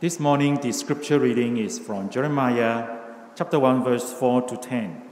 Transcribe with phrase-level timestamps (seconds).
[0.00, 3.00] This morning, the scripture reading is from Jeremiah
[3.36, 5.02] chapter 1, verse 4 to 10.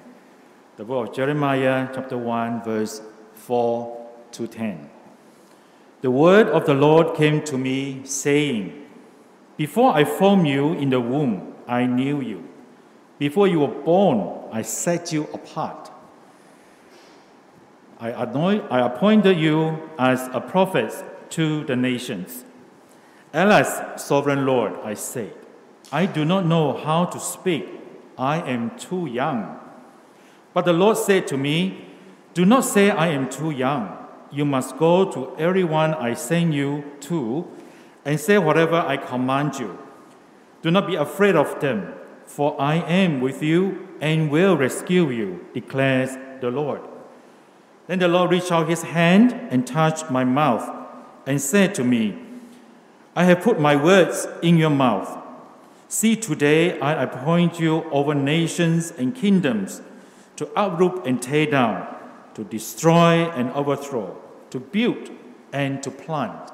[0.78, 3.02] The book of Jeremiah, chapter 1, verse
[3.34, 4.88] 4 to 10.
[6.00, 8.86] The word of the Lord came to me, saying,
[9.58, 12.48] Before I formed you in the womb, I knew you.
[13.18, 15.90] Before you were born, I set you apart.
[18.00, 20.94] I, anoint, I appointed you as a prophet
[21.32, 22.44] to the nations.
[23.32, 25.34] Alas, sovereign Lord, I said,
[25.92, 27.68] I do not know how to speak.
[28.16, 29.58] I am too young.
[30.52, 31.84] But the Lord said to me,
[32.34, 33.96] Do not say I am too young.
[34.30, 37.46] You must go to everyone I send you to
[38.04, 39.78] and say whatever I command you.
[40.62, 41.94] Do not be afraid of them,
[42.26, 46.80] for I am with you and will rescue you, declares the Lord.
[47.86, 50.68] Then the Lord reached out his hand and touched my mouth
[51.26, 52.27] and said to me,
[53.18, 55.10] I have put my words in your mouth.
[55.88, 59.82] See, today I appoint you over nations and kingdoms
[60.36, 61.96] to uproot and tear down,
[62.34, 64.16] to destroy and overthrow,
[64.50, 65.10] to build
[65.52, 66.52] and to plant.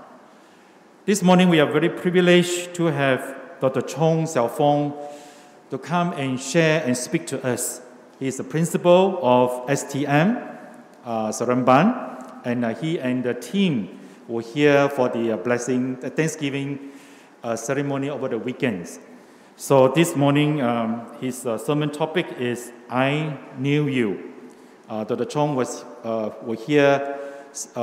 [1.04, 3.82] This morning we are very privileged to have Dr.
[3.82, 4.96] Chong Xiaofeng
[5.68, 7.82] to come and share and speak to us.
[8.18, 10.56] He is the principal of STM,
[11.04, 16.10] uh, Seremban, and uh, he and the team were here for the uh, blessing, the
[16.10, 16.92] Thanksgiving
[17.42, 18.98] uh, ceremony over the weekends.
[19.56, 24.32] So this morning, um, his uh, sermon topic is I Knew You.
[24.88, 25.24] Dr.
[25.24, 27.18] Chong was, was here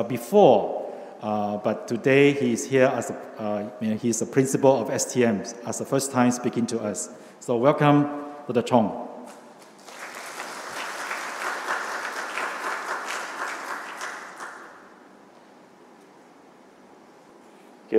[0.08, 5.42] before, but today he is here as a, you know, he's the principal of STM
[5.66, 7.10] as the first time speaking to us.
[7.40, 8.04] So welcome,
[8.48, 8.62] Dr.
[8.62, 9.11] Chong.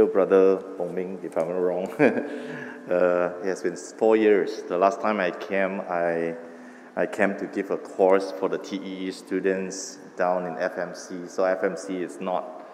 [0.06, 1.86] Brother Ming, if I'm not wrong.
[2.00, 4.62] uh, it has been four years.
[4.62, 6.34] The last time I came, I,
[6.96, 11.28] I came to give a course for the TEE students down in FMC.
[11.28, 12.66] So FMC is not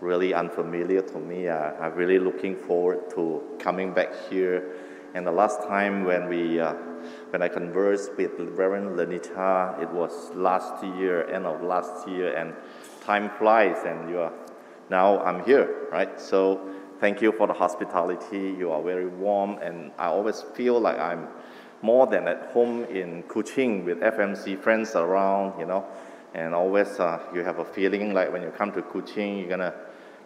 [0.00, 1.48] really unfamiliar to me.
[1.48, 4.74] Uh, I'm really looking forward to coming back here.
[5.14, 6.72] And the last time when we, uh,
[7.30, 12.54] when I conversed with Reverend Lenita, it was last year, end of last year, and
[13.02, 14.32] time flies, and you are
[14.90, 16.20] now I'm here, right?
[16.20, 16.60] So
[17.00, 18.54] thank you for the hospitality.
[18.58, 21.28] You are very warm, and I always feel like I'm
[21.82, 25.84] more than at home in Kuching with FMC friends around, you know.
[26.34, 29.74] And always uh, you have a feeling like when you come to Kuching, you're gonna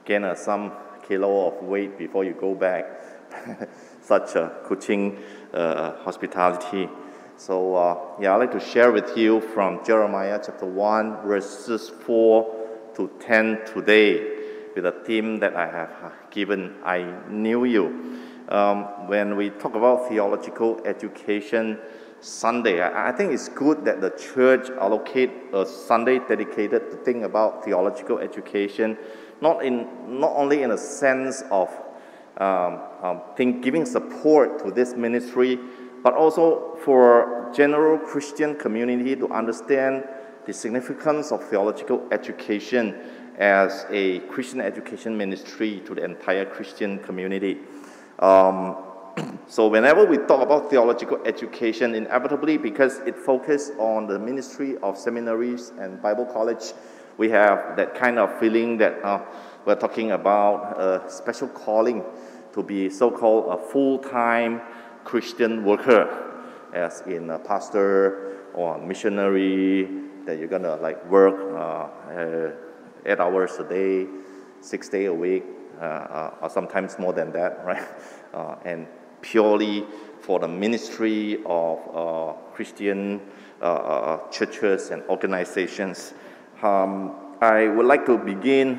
[0.04, 0.72] gain uh, some
[1.08, 3.02] kilo of weight before you go back.
[4.02, 5.18] Such a Kuching
[5.52, 6.88] uh, hospitality.
[7.36, 12.92] So uh, yeah, I'd like to share with you from Jeremiah chapter 1, verses 4
[12.96, 14.35] to 10 today
[14.76, 18.20] with a theme that I have uh, given, I Knew You.
[18.50, 21.78] Um, when we talk about theological education
[22.20, 27.24] Sunday, I, I, think it's good that the church allocate a Sunday dedicated to think
[27.24, 28.98] about theological education,
[29.40, 29.88] not, in,
[30.20, 31.70] not only in a sense of
[32.36, 35.58] um, um, think, giving support to this ministry,
[36.04, 40.04] but also for general Christian community to understand
[40.46, 42.94] the significance of theological education
[43.36, 47.58] as a Christian education ministry to the entire Christian community.
[48.18, 48.76] Um,
[49.46, 54.96] so whenever we talk about theological education, inevitably because it focuses on the ministry of
[54.96, 56.72] seminaries and Bible college,
[57.18, 59.22] we have that kind of feeling that uh,
[59.64, 62.04] we're talking about a special calling
[62.52, 64.60] to be so-called a full-time
[65.04, 66.42] Christian worker,
[66.72, 69.88] as in a pastor or a missionary,
[70.24, 72.50] that you're gonna like work uh, uh,
[73.06, 74.06] eight hours a day,
[74.60, 75.44] six days a week,
[75.80, 77.86] uh, uh, or sometimes more than that, right?
[78.34, 78.86] Uh, and
[79.20, 79.84] purely
[80.20, 83.20] for the ministry of uh, Christian
[84.30, 86.14] churches and organizations.
[86.62, 88.78] Um, I would like to begin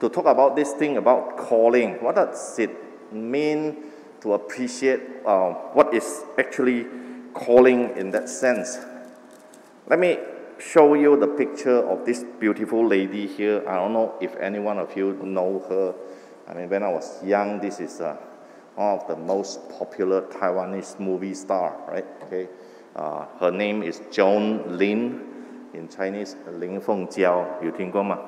[0.00, 2.02] to talk about this thing about calling.
[2.02, 2.70] What does it
[3.12, 3.84] mean
[4.20, 6.86] to appreciate uh, what is actually
[7.34, 8.78] calling in that sense?
[9.86, 10.18] Let me
[10.58, 13.62] show you the picture of this beautiful lady here.
[13.68, 15.94] I don't know if any one of you know her.
[16.48, 18.16] I mean, when I was young, this is uh,
[18.74, 22.06] one of the most popular Taiwanese movie star, right?
[22.24, 22.48] Okay,
[22.96, 25.30] uh, her name is Joan Lin.
[25.74, 27.60] In Chinese, Lin Fengjiao.
[27.62, 28.18] You 听过吗？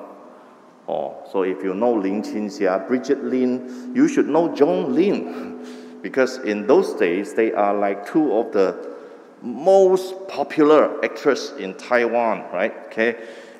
[0.87, 5.59] 哦、oh,，so if you know Lin Qinxia, Brigitte Lin, you should know Joan Lin,
[6.01, 8.96] because in those days they are like two of the
[9.41, 12.73] most popular actress in Taiwan, right?
[12.87, 13.15] Okay,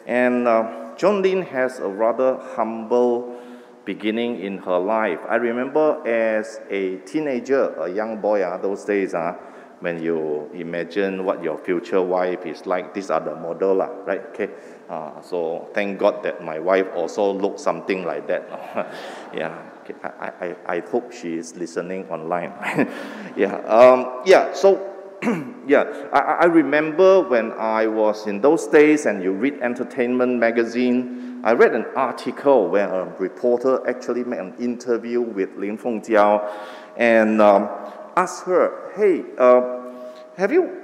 [0.06, 3.39] and uh, Joan Lin has a rather humble
[3.85, 5.19] beginning in her life.
[5.29, 9.33] I remember as a teenager, a young boy, uh, those days, uh,
[9.79, 14.21] when you imagine what your future wife is like, these are the model, uh, right?
[14.33, 14.50] Okay.
[14.89, 18.44] Uh, so thank God that my wife also looked something like that.
[19.33, 19.57] yeah.
[20.03, 22.51] I, I, I hope she is listening online.
[23.38, 23.56] yeah.
[23.68, 24.53] Um, yeah.
[24.53, 24.97] So
[25.68, 31.41] yeah, I, I remember when I was in those days and you read entertainment magazine,
[31.44, 36.50] I read an article where a reporter actually made an interview with Lin Fengjiao
[36.97, 37.69] and um,
[38.15, 39.91] asked her, hey, uh,
[40.38, 40.81] have, you,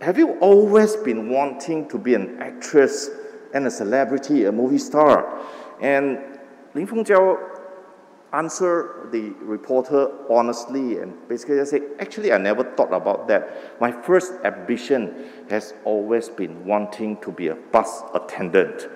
[0.00, 3.08] have you always been wanting to be an actress
[3.54, 5.40] and a celebrity, a movie star?
[5.80, 6.18] And
[6.74, 7.59] Lin Fengjiao
[8.32, 13.80] answer the reporter honestly and basically I say, actually, I never thought about that.
[13.80, 18.88] My first ambition has always been wanting to be a bus attendant.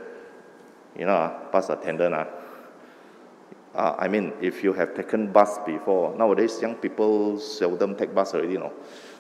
[0.96, 2.14] You know, bus attendant.
[2.14, 2.26] Uh,
[3.74, 8.34] uh, I mean, if you have taken bus before, nowadays young people seldom take bus
[8.34, 8.72] already, you know.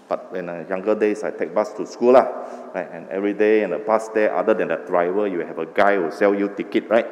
[0.08, 2.28] But in uh, younger days, I take bus to school, lah,
[2.74, 2.88] right?
[2.92, 5.96] And every day in the bus there, other than the driver, you have a guy
[5.96, 7.06] who sell you ticket, right?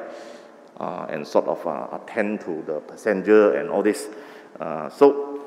[0.78, 4.08] Uh, and sort of uh, attend to the passenger and all this.
[4.60, 5.40] Uh, so,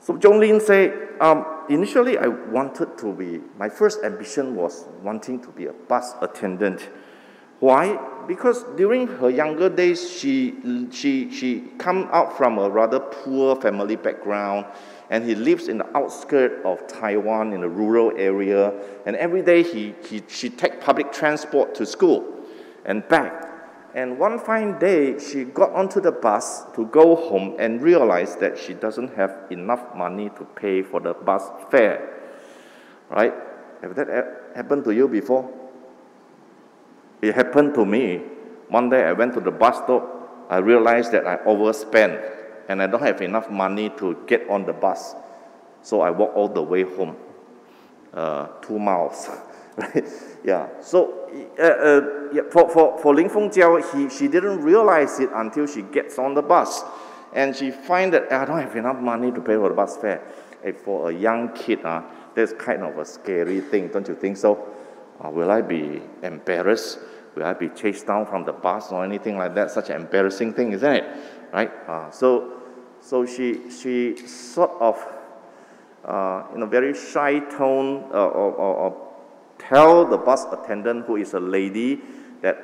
[0.00, 5.48] so Lin said, um, initially I wanted to be, my first ambition was wanting to
[5.48, 6.88] be a bus attendant.
[7.60, 7.98] Why?
[8.26, 10.54] Because during her younger days, she,
[10.90, 14.64] she, she come out from a rather poor family background,
[15.10, 18.72] and he lives in the outskirts of Taiwan in a rural area,
[19.04, 22.46] and every day he, he, she take public transport to school
[22.86, 23.49] and back.
[23.94, 28.56] And one fine day, she got onto the bus to go home and realized that
[28.56, 32.08] she doesn't have enough money to pay for the bus fare.
[33.10, 33.34] Right?
[33.82, 35.50] Have that happened to you before?
[37.20, 38.22] It happened to me.
[38.68, 40.46] One day I went to the bus stop.
[40.48, 42.20] I realized that I overspent
[42.68, 45.16] and I don't have enough money to get on the bus.
[45.82, 47.16] So I walked all the way home,
[48.14, 49.28] uh, two miles.
[49.76, 50.04] Right?
[50.42, 50.68] Yeah.
[50.80, 51.20] So
[51.58, 52.00] uh, uh,
[52.32, 56.34] yeah, for, for, for Ling Fengjiao, he, she didn't realize it until she gets on
[56.34, 56.82] the bus.
[57.34, 60.22] And she find that I don't have enough money to pay for the bus fare.
[60.84, 62.02] For a young kid, uh,
[62.34, 64.66] that's kind of a scary thing, don't you think so?
[65.22, 66.98] Uh, will I be embarrassed?
[67.34, 69.70] Will I be chased down from the bus or anything like that?
[69.70, 71.04] Such an embarrassing thing, isn't it?
[71.52, 71.70] Right?
[71.88, 72.60] Uh, so,
[73.00, 74.98] so she, she sort of,
[76.04, 79.09] uh, in a very shy tone uh, or, or, or
[79.70, 82.00] tell the bus attendant, who is a lady,
[82.42, 82.56] that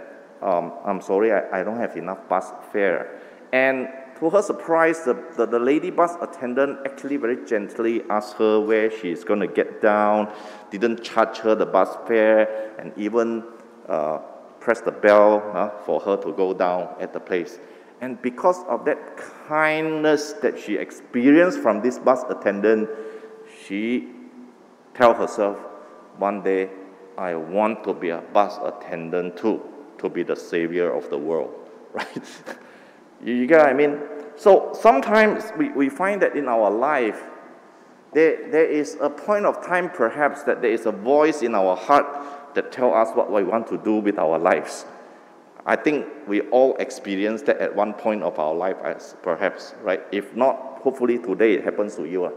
[0.42, 3.20] um, I'm sorry, I, I don't have enough bus fare.
[3.52, 3.88] And
[4.18, 8.90] to her surprise, the, the, the, lady bus attendant actually very gently asked her where
[8.90, 10.32] she is going to get down,
[10.70, 13.44] didn't charge her the bus fare, and even
[13.88, 14.18] uh,
[14.58, 17.60] pressed the bell uh, for her to go down at the place.
[18.00, 19.16] And because of that
[19.46, 22.90] kindness that she experienced from this bus attendant,
[23.64, 24.08] she
[24.92, 25.58] tell herself,
[26.18, 26.68] one day
[27.18, 29.62] I want to be a bus attendant too,
[29.98, 31.52] to be the savior of the world,
[31.92, 32.42] right?
[33.24, 33.98] you get what I mean?
[34.36, 37.22] So sometimes we, we find that in our life,
[38.12, 41.76] there, there is a point of time perhaps that there is a voice in our
[41.76, 42.06] heart
[42.54, 44.86] that tell us what we want to do with our lives.
[45.64, 50.00] I think we all experience that at one point of our life, as perhaps, right?
[50.12, 52.32] If not, hopefully today it happens to you,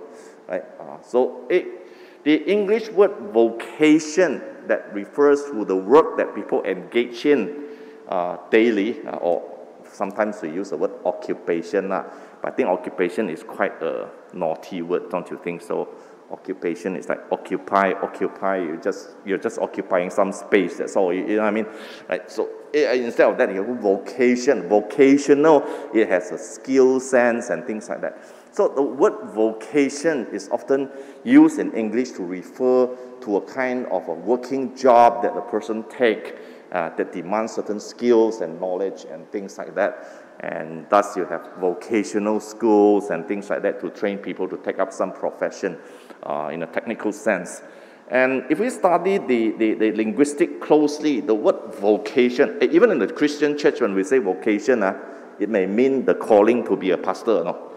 [0.48, 0.64] right?
[0.80, 7.26] Uh, so it, the English word vocation that refers to the work that people engage
[7.26, 7.66] in
[8.08, 9.44] uh, daily, uh, or
[9.92, 11.92] sometimes we use the word occupation.
[11.92, 12.04] Uh,
[12.42, 15.90] but I think occupation is quite a naughty word, don't you think so?
[16.32, 18.58] Occupation is like occupy, occupy.
[18.58, 20.78] You just you're just occupying some space.
[20.78, 21.12] That's all.
[21.12, 21.66] You, you know what I mean,
[22.08, 22.30] right?
[22.30, 24.70] So it, instead of that, you have vocation.
[24.70, 25.64] Vocational.
[25.92, 28.24] It has a skill sense and things like that.
[28.52, 30.90] So the word vocation is often
[31.24, 35.84] used in English to refer to a kind of a working job that a person
[35.90, 36.38] take
[36.72, 40.08] uh, that demands certain skills and knowledge and things like that.
[40.42, 44.80] And thus you have vocational schools and things like that to train people to take
[44.80, 45.78] up some profession
[46.24, 47.62] uh, in a technical sense.
[48.10, 53.08] And if we study the, the, the, linguistic closely, the word vocation, even in the
[53.08, 54.98] Christian church, when we say vocation, uh,
[55.40, 57.44] it may mean the calling to be a pastor.
[57.44, 57.70] No?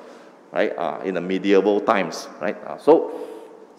[0.52, 2.56] right, uh, in the medieval times, right?
[2.64, 3.11] Uh, so,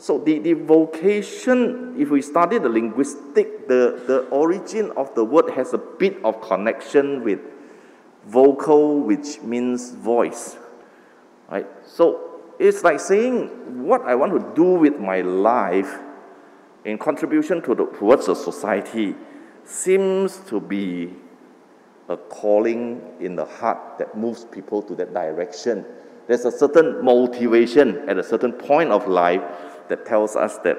[0.03, 5.49] so the, the vocation, if we study the linguistic, the, the origin of the word
[5.51, 7.39] has a bit of connection with
[8.27, 10.57] vocal, which means voice,
[11.49, 11.65] right?
[11.85, 15.97] So it's like saying what I want to do with my life
[16.83, 19.15] in contribution to the, towards the society
[19.63, 21.13] seems to be
[22.09, 25.85] a calling in the heart that moves people to that direction.
[26.27, 29.41] There's a certain motivation at a certain point of life
[29.89, 30.77] that tells us that,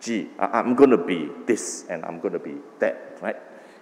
[0.00, 3.36] gee, I'm going to be this and I'm going to be that, right?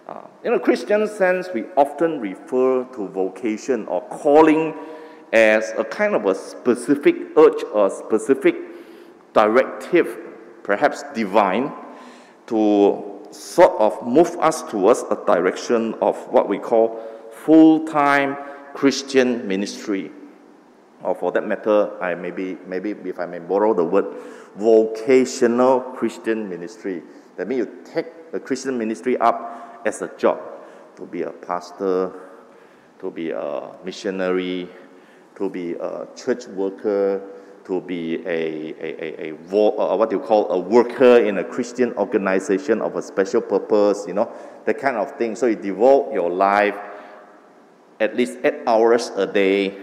[0.08, 4.74] Uh, in a Christian sense, we often refer to vocation or calling
[5.32, 8.56] as a kind of a specific urge or specific
[9.32, 10.18] directive,
[10.62, 11.72] perhaps divine,
[12.46, 18.36] to sort of move us towards a direction of what we call full time
[18.74, 20.10] Christian ministry.
[21.02, 24.06] Or for that matter, I maybe, maybe if I may borrow the word,
[24.56, 27.02] vocational Christian ministry.
[27.36, 30.38] That means you take the Christian ministry up as a job
[30.96, 32.12] to be a pastor,
[32.98, 34.68] to be a missionary,
[35.36, 37.22] to be a church worker,
[37.64, 41.92] to be a, a, a, a, uh, what you call a worker in a Christian
[41.94, 44.30] organization of a special purpose, you know,
[44.64, 45.36] that kind of thing.
[45.36, 46.76] So you devote your life
[48.00, 49.76] at least eight hours a day,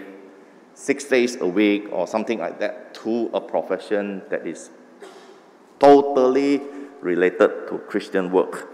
[0.77, 4.69] six days a week, or something like that to a profession that is
[5.79, 6.61] totally
[7.01, 8.69] related to Christian work.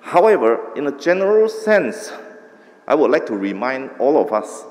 [0.00, 2.10] However, in a general sense,
[2.88, 4.64] I would like to remind all of us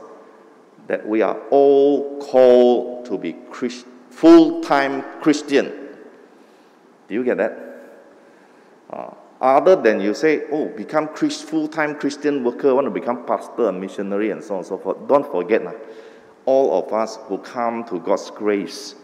[0.88, 5.65] that we are all called to be Christ, full-time Christian.
[7.07, 7.53] Do you get that?
[8.89, 13.69] Uh, other than you say, oh, become Christ, full-time Christian worker, want to become pastor,
[13.69, 15.07] and missionary, and so on and so forth.
[15.07, 15.75] Don't forget, now,
[16.45, 18.95] all of us who come to God's grace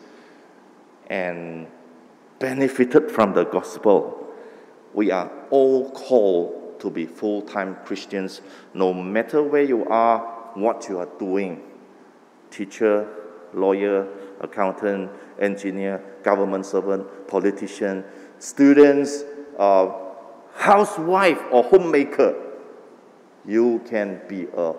[1.07, 1.67] and
[2.39, 4.27] benefited from the gospel,
[4.93, 8.41] we are all called to be full-time Christians,
[8.73, 10.19] no matter where you are,
[10.55, 11.61] what you are doing.
[12.49, 13.07] Teacher,
[13.53, 14.07] lawyer,
[14.41, 18.03] accountant, engineer, government servant, politician,
[18.39, 19.23] students,
[19.57, 19.91] uh,
[20.55, 22.35] housewife or homemaker,
[23.45, 24.73] you can be a,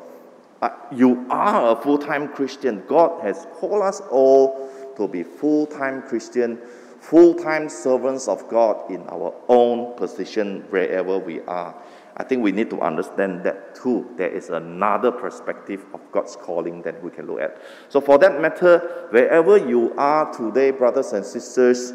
[0.93, 2.83] you are a full-time Christian.
[2.87, 6.59] God has called us all to be full-time Christian,
[7.01, 11.75] full-time servants of God in our own position wherever we are.
[12.17, 14.09] I think we need to understand that too.
[14.17, 17.61] There is another perspective of God's calling that we can look at.
[17.89, 21.93] So, for that matter, wherever you are today, brothers and sisters,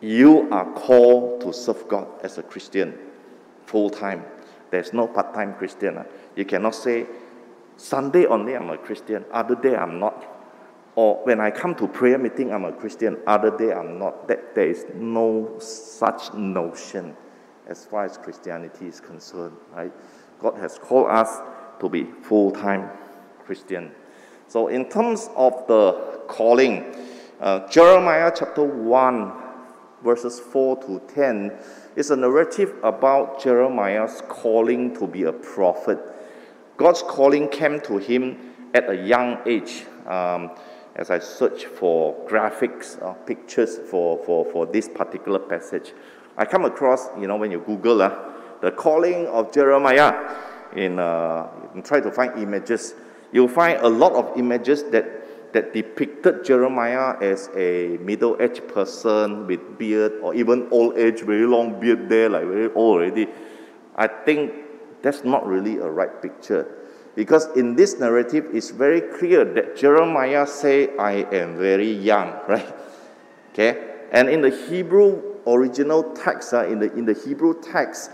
[0.00, 2.98] you are called to serve God as a Christian
[3.66, 4.24] full time.
[4.70, 5.98] There's no part time Christian.
[5.98, 6.04] Ah.
[6.34, 7.06] You cannot say,
[7.76, 10.30] Sunday only I'm a Christian, other day I'm not.
[10.96, 14.28] Or when I come to prayer meeting, I'm a Christian, other day I'm not.
[14.28, 17.16] That, there is no such notion
[17.66, 19.92] as far as Christianity is concerned, right?
[20.38, 21.40] God has called us
[21.80, 22.90] to be full time
[23.44, 23.90] Christian.
[24.46, 26.94] So, in terms of the calling,
[27.40, 29.32] uh, Jeremiah chapter 1,
[30.04, 31.52] verses 4 to 10,
[31.96, 35.98] is a narrative about Jeremiah's calling to be a prophet.
[36.76, 39.86] God's calling came to him at a young age.
[40.06, 40.50] Um,
[40.96, 45.92] as I search for graphics, uh, pictures for, for, for this particular passage,
[46.36, 48.16] I come across, you know, when you Google uh,
[48.60, 50.36] the calling of Jeremiah,
[50.74, 51.48] in, uh,
[51.84, 52.94] try to find images,
[53.32, 59.78] you'll find a lot of images that, that depicted Jeremiah as a middle-aged person with
[59.78, 63.28] beard or even old age, very long beard there, like very old already.
[63.96, 64.63] I think
[65.04, 66.66] that's not really a right picture.
[67.14, 72.74] Because in this narrative, it's very clear that Jeremiah say, I am very young, right?
[73.52, 73.92] Okay?
[74.10, 78.10] And in the Hebrew original text, uh, in, the, in the Hebrew text,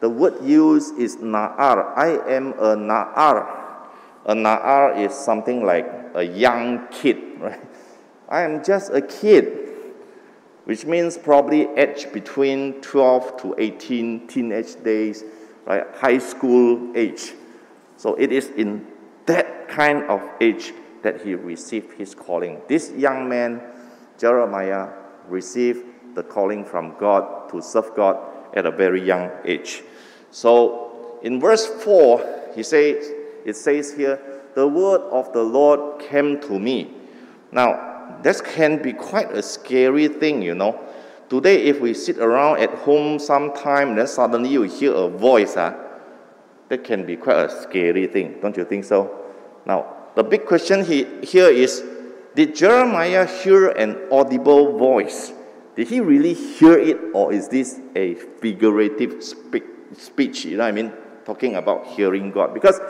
[0.00, 1.96] the word used is na'ar.
[1.96, 3.64] I am a na'ar.
[4.26, 7.64] A na'ar is something like a young kid, right?
[8.28, 9.70] I am just a kid,
[10.64, 15.24] which means probably age between 12 to 18, teenage days,
[15.66, 15.84] right?
[15.94, 17.34] High school age.
[17.96, 18.86] So it is in
[19.26, 22.62] that kind of age that he received his calling.
[22.68, 23.60] This young man,
[24.18, 24.88] Jeremiah,
[25.28, 28.16] received the calling from God to serve God
[28.54, 29.82] at a very young age.
[30.30, 33.12] So in verse 4, he says,
[33.44, 34.20] it says here,
[34.54, 36.92] the word of the Lord came to me.
[37.52, 40.80] Now, this can be quite a scary thing, you know.
[41.28, 45.74] Today, if we sit around at home sometime, then suddenly you hear a voice, uh,
[46.68, 49.24] that can be quite a scary thing, don't you think so?
[49.64, 51.82] Now, the big question he, here is
[52.34, 55.32] Did Jeremiah hear an audible voice?
[55.74, 59.64] Did he really hear it, or is this a figurative speak,
[59.96, 60.44] speech?
[60.44, 60.92] You know what I mean?
[61.24, 62.54] Talking about hearing God.
[62.54, 62.80] Because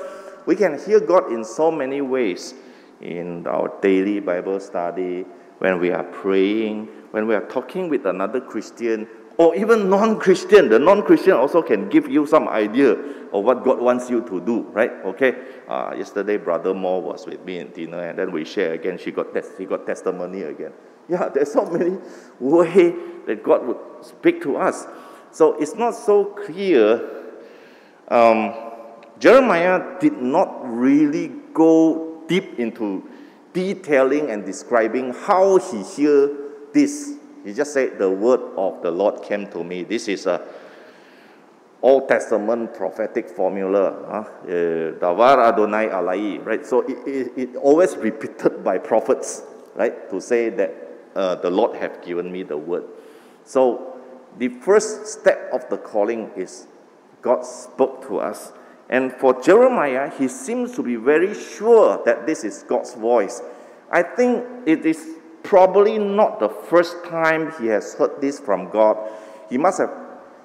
[0.47, 2.55] we can hear God in so many ways
[3.01, 5.27] in our daily Bible study,
[5.59, 9.09] when we are praying, when we are talking with another Christian,
[9.39, 10.71] Or even non Christian.
[10.71, 12.93] The non Christian also can give you some idea
[13.33, 14.91] of what God wants you to do, right?
[15.05, 15.35] Okay.
[15.69, 18.97] Uh, yesterday, Brother Moore was with me in dinner, and then we share again.
[18.97, 20.73] She got, tes- he got testimony again.
[21.09, 21.99] Yeah, there's so many
[22.41, 22.93] ways
[23.29, 24.89] that God would speak to us.
[25.31, 27.01] So it's not so clear.
[28.09, 28.53] Um,
[29.21, 33.09] Jeremiah did not really go deep into
[33.57, 36.31] detailing and describing how he hear
[36.75, 37.15] this.
[37.43, 39.83] He just said, The word of the Lord came to me.
[39.83, 40.45] This is a
[41.81, 44.29] Old Testament prophetic formula.
[44.45, 46.67] Eh, Davar Adonai Alai, right?
[46.67, 49.43] So it, it, it, always repeated by prophets,
[49.75, 50.11] right?
[50.11, 50.75] To say that
[51.15, 52.85] uh, the Lord have given me the word.
[53.45, 53.97] So
[54.37, 56.67] the first step of the calling is
[57.23, 58.53] God spoke to us.
[58.89, 63.43] And for Jeremiah, he seems to be very sure that this is God's voice.
[63.91, 68.97] I think it is probably not the first time he has heard this from God.
[69.49, 69.91] He must have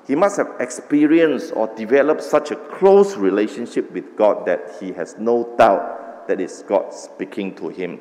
[0.08, 5.16] he must have experienced or developed such a close relationship with God that he has
[5.20, 8.00] no doubt that it's God speaking to him.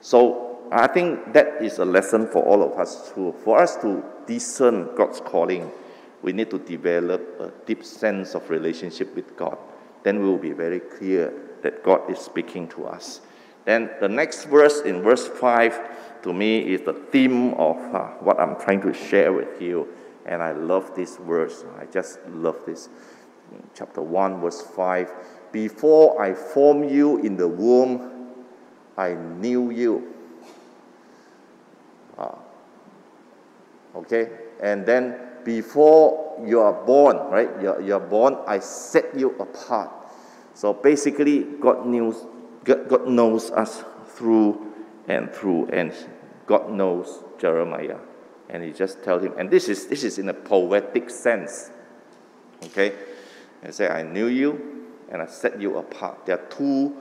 [0.00, 3.34] So I think that is a lesson for all of us too.
[3.44, 5.70] For us to discern God's calling,
[6.22, 9.58] we need to develop a deep sense of relationship with God.
[10.04, 11.32] Then we will be very clear
[11.62, 13.22] that God is speaking to us.
[13.64, 18.38] Then the next verse in verse 5 to me is the theme of uh, what
[18.38, 19.88] I'm trying to share with you.
[20.26, 21.64] And I love this verse.
[21.78, 22.88] I just love this.
[23.74, 25.10] Chapter 1, verse 5.
[25.52, 28.32] Before I formed you in the womb,
[28.96, 30.14] I knew you.
[32.18, 32.36] Uh,
[33.96, 34.28] okay?
[34.62, 37.50] And then before you are born, right?
[37.60, 39.90] You're, you're born, I set you apart.
[40.54, 42.26] So basically, God knows,
[42.64, 44.72] God, knows us through
[45.08, 45.92] and through, and
[46.46, 47.98] God knows Jeremiah.
[48.48, 51.70] And he just tells him, and this is, this is in a poetic sense.
[52.62, 52.94] Okay?
[53.62, 56.26] And say, I knew you and I set you apart.
[56.26, 56.96] There are two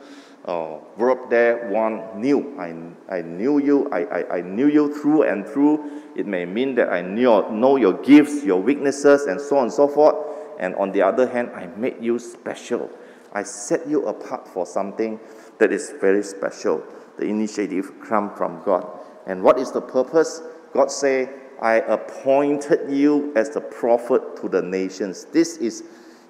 [0.45, 1.69] uh, verb there.
[1.69, 2.55] One, knew.
[2.59, 2.73] I,
[3.17, 3.89] I knew you.
[3.91, 6.01] I, I, I knew you through and through.
[6.15, 9.73] It may mean that I knew, know your gifts, your weaknesses, and so on and
[9.73, 10.15] so forth.
[10.59, 12.89] And on the other hand, I made you special.
[13.33, 15.19] I set you apart for something
[15.59, 16.83] that is very special.
[17.17, 18.87] The initiative comes from God.
[19.25, 20.41] And what is the purpose?
[20.73, 21.29] God say,
[21.61, 25.25] I appointed you as the prophet to the nations.
[25.25, 25.83] This is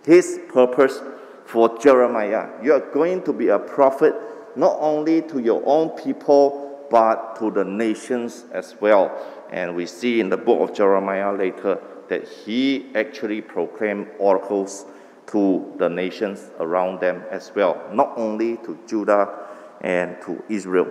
[0.05, 1.01] his purpose
[1.45, 2.49] for Jeremiah.
[2.61, 4.15] You are going to be a prophet
[4.55, 9.11] not only to your own people, but to the nations as well.
[9.51, 11.79] And we see in the book of Jeremiah later
[12.09, 14.85] that he actually proclaimed oracles
[15.27, 19.47] to the nations around them as well, not only to Judah
[19.81, 20.87] and to Israel.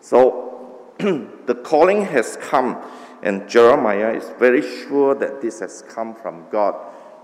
[0.00, 2.82] So the calling has come,
[3.22, 6.74] and Jeremiah is very sure that this has come from God,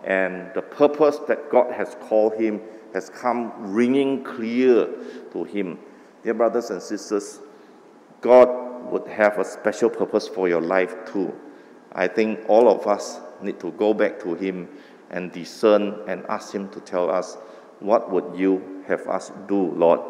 [0.04, 2.60] and the purpose that God has called him
[2.92, 4.88] has come ringing clear
[5.32, 5.78] to him.
[6.22, 7.40] Dear brothers and sisters,
[8.20, 8.48] God
[8.90, 11.34] would have a special purpose for your life too.
[11.92, 14.68] I think all of us need to go back to Him
[15.10, 17.36] and discern and ask Him to tell us,
[17.80, 20.00] What would you have us do, Lord?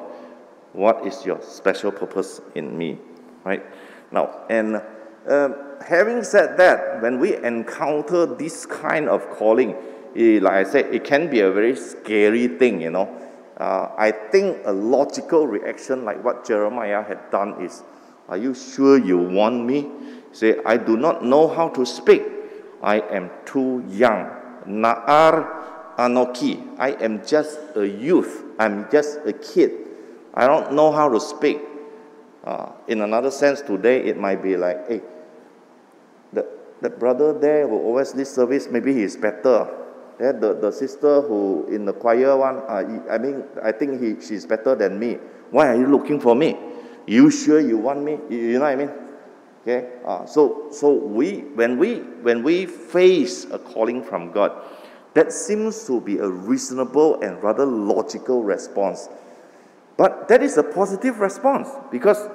[0.73, 2.99] What is your special purpose in me?
[3.45, 3.65] Right?
[4.11, 4.81] Now, and
[5.29, 5.51] uh,
[5.87, 9.77] having said that, when we encounter this kind of calling,
[10.15, 13.09] it, like I said, it can be a very scary thing, you know.
[13.57, 17.83] Uh, I think a logical reaction, like what Jeremiah had done, is
[18.29, 19.91] Are you sure you want me?
[20.33, 22.23] Say, I do not know how to speak.
[22.83, 24.31] I am too young.
[24.67, 26.79] Na'ar Anoki.
[26.79, 28.43] I am just a youth.
[28.59, 29.73] I'm just a kid.
[30.35, 31.61] I don't know how to speak.
[32.45, 35.01] Uh, in another sense, today it might be like, hey,
[36.33, 36.47] the,
[36.81, 39.69] the brother there who always lead service, maybe he's better.
[40.21, 44.25] Yeah, the, the sister who in the choir one, uh, I mean, I think he,
[44.25, 45.19] she's better than me.
[45.51, 46.57] Why are you looking for me?
[47.07, 48.19] You sure you want me?
[48.29, 48.91] You, you know what I mean?
[49.63, 49.89] Okay.
[50.05, 54.53] Uh, so so we when we when we face a calling from God,
[55.15, 59.09] that seems to be a reasonable and rather logical response.
[59.97, 62.29] But that is a positive response because,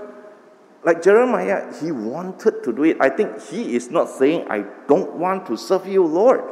[0.83, 2.97] like Jeremiah, he wanted to do it.
[2.99, 6.43] I think he is not saying, I don't want to serve you, Lord.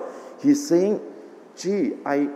[0.42, 1.00] He's saying,
[1.56, 2.30] gee, I,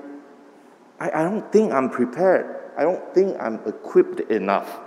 [1.00, 2.74] I, I don't think I'm prepared.
[2.78, 4.80] I don't think I'm equipped enough.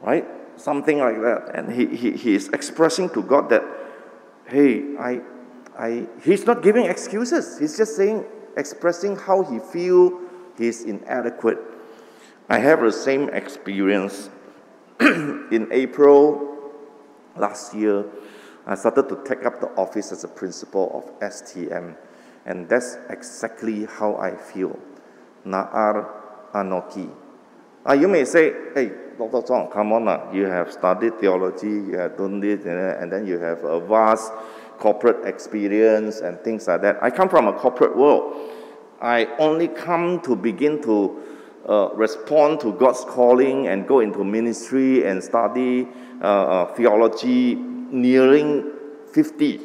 [0.00, 0.26] Right?
[0.56, 1.50] Something like that.
[1.54, 3.64] And he, he, he is expressing to God that,
[4.46, 5.20] hey, I,
[5.78, 7.58] I, he's not giving excuses.
[7.58, 8.24] He's just saying,
[8.56, 10.20] expressing how he feel
[10.56, 11.58] he's inadequate.
[12.50, 14.28] I have the same experience
[15.00, 16.72] in April
[17.36, 18.04] last year
[18.66, 21.96] I started to take up the office as a principal of STM.
[22.46, 24.78] And that's exactly how I feel.
[25.46, 26.10] Na'ar
[26.52, 27.10] Anoki.
[27.88, 29.42] Uh, you may say, hey, Dr.
[29.46, 33.38] Chong, come on, uh, you have studied theology, you have done this, and then you
[33.38, 34.32] have a vast
[34.78, 37.02] corporate experience and things like that.
[37.02, 38.36] I come from a corporate world.
[39.00, 41.22] I only come to begin to
[41.68, 45.86] uh, respond to God's calling and go into ministry and study
[46.22, 48.72] uh, uh, theology nearing
[49.12, 49.60] 50.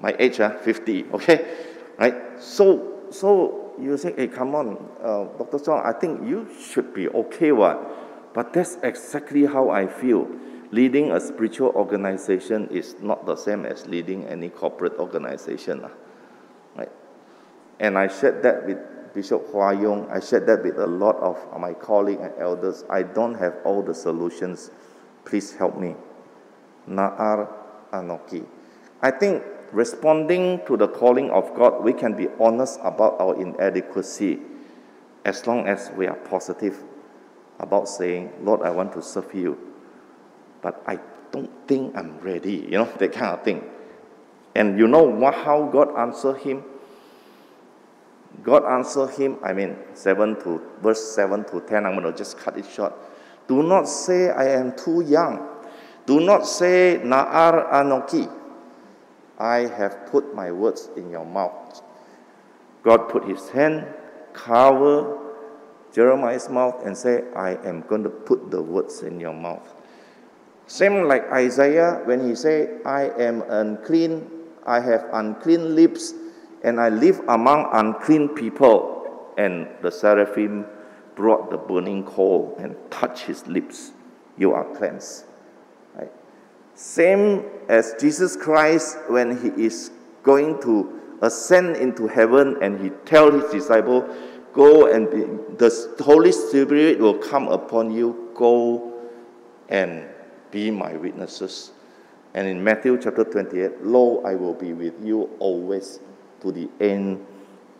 [0.00, 1.56] My age, uh, 50, okay?
[1.98, 2.14] Right?
[2.40, 5.58] So, so you say, hey, come on, uh, Dr.
[5.58, 8.34] Chong, I think you should be okay, what?
[8.34, 10.28] But that's exactly how I feel.
[10.70, 15.84] Leading a spiritual organization is not the same as leading any corporate organization.
[15.84, 15.90] Uh,
[16.76, 16.92] right?
[17.80, 18.78] And I shared that with
[19.14, 20.08] Bishop Hwa Yung.
[20.10, 22.84] I shared that with a lot of my colleagues and elders.
[22.90, 24.70] I don't have all the solutions.
[25.24, 25.94] Please help me.
[26.88, 27.48] Na'ar
[27.92, 28.44] Anoki.
[29.02, 29.42] I think
[29.72, 34.40] responding to the calling of God, we can be honest about our inadequacy
[35.24, 36.82] as long as we are positive
[37.58, 39.58] about saying, Lord, I want to serve you,
[40.62, 40.98] but I
[41.30, 43.64] don't think I'm ready, you know, that kind of thing.
[44.54, 46.64] And you know what, how God answered him?
[48.42, 52.38] God answered him, I mean, 7 to verse 7 to 10, I'm going to just
[52.38, 52.94] cut it short.
[53.48, 55.46] Do not say I am too young.
[56.06, 58.30] Do not say Na'ar Anoki.
[59.38, 61.82] I have put my words in your mouth.
[62.82, 63.86] God put his hand,
[64.32, 65.18] cover
[65.92, 69.74] Jeremiah's mouth, and say, I am going to put the words in your mouth.
[70.66, 74.30] Same like Isaiah when he said, I am unclean,
[74.64, 76.14] I have unclean lips,
[76.62, 79.32] and I live among unclean people.
[79.38, 80.66] And the seraphim
[81.14, 83.92] brought the burning coal and touched his lips.
[84.36, 85.24] You are cleansed.
[85.94, 86.12] Right?
[86.74, 89.90] Same as Jesus Christ when he is
[90.22, 94.08] going to ascend into heaven and he tell his disciple,
[94.52, 95.20] go and be,
[95.56, 98.30] the Holy Spirit will come upon you.
[98.34, 99.08] Go
[99.68, 100.04] and
[100.50, 101.72] be my witnesses.
[102.34, 106.00] And in Matthew chapter 28, Lo, I will be with you always
[106.42, 107.24] to the end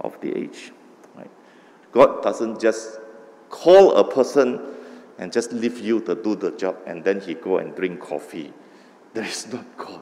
[0.00, 0.72] of the age.
[1.16, 1.30] Right?
[1.92, 3.00] God doesn't just
[3.48, 4.60] call a person
[5.18, 8.52] and just leave you to do the job and then he go and drink coffee.
[9.12, 10.00] That is not God.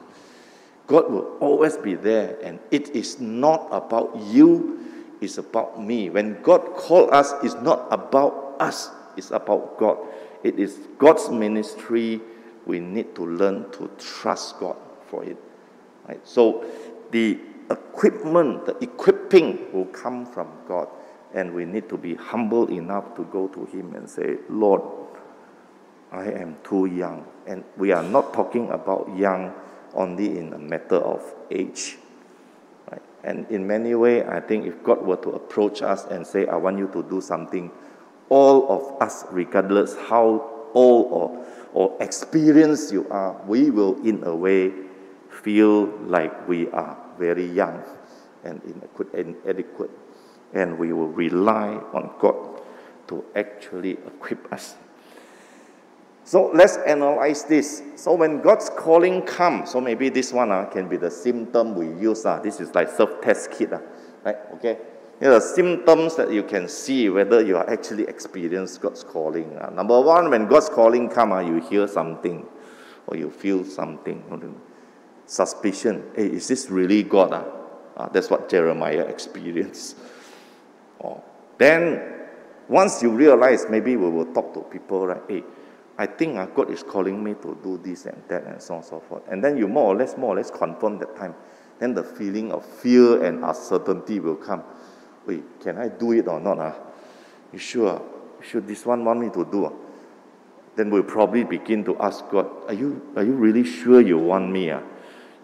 [0.85, 4.85] God will always be there and it is not about you,
[5.19, 6.09] it's about me.
[6.09, 9.97] When God called us, it's not about us, it's about God.
[10.43, 12.21] It is God's ministry.
[12.65, 15.37] We need to learn to trust God for it.
[16.07, 16.25] Right?
[16.25, 16.65] So
[17.11, 20.87] the equipment, the equipping will come from God.
[21.33, 24.81] And we need to be humble enough to go to Him and say, Lord,
[26.11, 27.25] I am too young.
[27.45, 29.53] And we are not talking about young
[29.93, 31.97] only in a matter of age.
[32.91, 33.01] Right?
[33.23, 36.55] And in many ways, I think if God were to approach us and say, I
[36.55, 37.71] want you to do something,
[38.29, 44.35] all of us, regardless how old or, or experienced you are, we will, in a
[44.35, 44.71] way,
[45.29, 47.83] feel like we are very young
[48.43, 49.91] and inadequate.
[50.53, 52.61] And we will rely on God
[53.09, 54.75] to actually equip us.
[56.23, 57.81] So let's analyze this.
[57.95, 61.87] So when God's calling comes, so maybe this one uh, can be the symptom we
[61.99, 62.25] use.
[62.25, 63.79] Uh, this is like self-test kit, uh,
[64.23, 64.37] right?
[64.53, 64.77] Okay.
[65.19, 69.57] Here are symptoms that you can see whether you are actually experienced God's calling.
[69.57, 72.45] Uh, number one, when God's calling come, uh, you hear something
[73.07, 74.23] or you feel something.
[75.29, 76.09] Suspicion.
[76.15, 77.31] Hey, is this really God?
[77.31, 77.43] Uh?
[77.95, 79.95] Uh, that's what Jeremiah experienced.
[81.03, 81.23] Oh.
[81.59, 82.01] Then,
[82.67, 85.21] once you realize, maybe we will talk to people, right?
[85.29, 85.43] Hey,
[85.99, 88.79] I think uh, God is calling me to do this and that and so on
[88.79, 89.21] and so forth.
[89.29, 91.35] And then you more or less, more or less confirm that time.
[91.77, 94.63] Then the feeling of fear and uncertainty will come.
[95.27, 96.57] Wait, can I do it or not?
[96.57, 96.73] Uh?
[97.53, 98.01] You sure?
[98.41, 99.65] Should this one want me to do?
[99.65, 99.73] Uh?
[100.75, 104.49] Then we'll probably begin to ask God, are you, are you really sure you want
[104.49, 104.71] me?
[104.71, 104.79] Uh?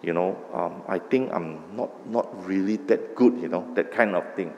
[0.06, 4.16] You know, um, I think I'm not, not really that good, you know, that kind
[4.16, 4.54] of thing.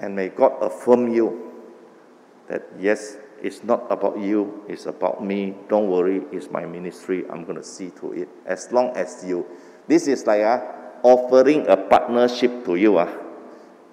[0.00, 1.52] And may God affirm you
[2.48, 5.54] that yes, it's not about you, it's about me.
[5.68, 7.24] Don't worry, it's my ministry.
[7.28, 8.28] I'm going to see to it.
[8.46, 9.44] As long as you,
[9.86, 10.64] this is like uh,
[11.02, 13.12] offering a partnership to you, uh,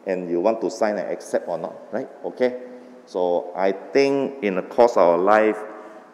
[0.07, 2.09] and you want to sign and accept or not, right?
[2.23, 2.61] Okay?
[3.05, 5.59] So I think in the course of our life,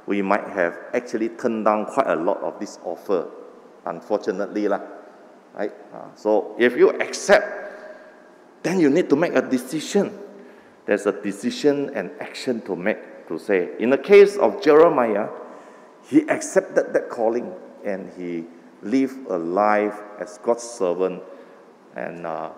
[0.07, 3.29] we might have actually turned down quite a lot of this offer,
[3.89, 4.69] unfortunately.
[4.69, 4.81] Lah,
[5.53, 5.73] right?
[5.93, 7.45] Uh, so if you accept,
[8.63, 10.13] then you need to make a decision.
[10.85, 13.69] There's a decision and action to make to say.
[13.79, 15.29] In the case of Jeremiah,
[16.07, 17.53] he accepted that calling
[17.85, 18.45] and he
[18.81, 21.21] lived a life as God's servant
[21.95, 22.49] and uh,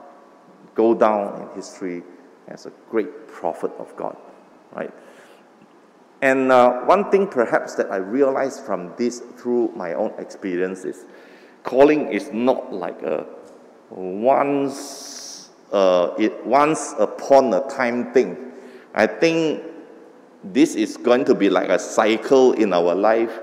[0.75, 2.03] go down in history
[2.47, 4.15] as a great prophet of God,
[4.73, 4.91] right?
[6.21, 11.05] And uh, one thing perhaps that I realized from this through my own experience is
[11.63, 13.25] calling is not like a
[13.89, 18.51] once, uh, it, once upon a time thing.
[18.93, 19.63] I think
[20.43, 23.39] this is going to be like a cycle in our life.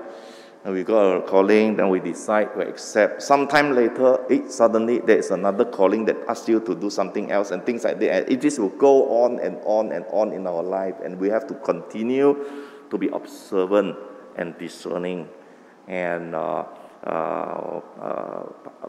[0.65, 3.21] And we got a calling, then we decide to accept.
[3.21, 7.51] Sometime later, it, suddenly there is another calling that asks you to do something else
[7.51, 8.11] and things like that.
[8.11, 10.95] And it just will go on and on and on in our life.
[11.03, 12.45] And we have to continue
[12.89, 13.95] to be observant
[14.35, 15.27] and discerning.
[15.87, 16.65] And uh,
[17.05, 18.43] uh, uh,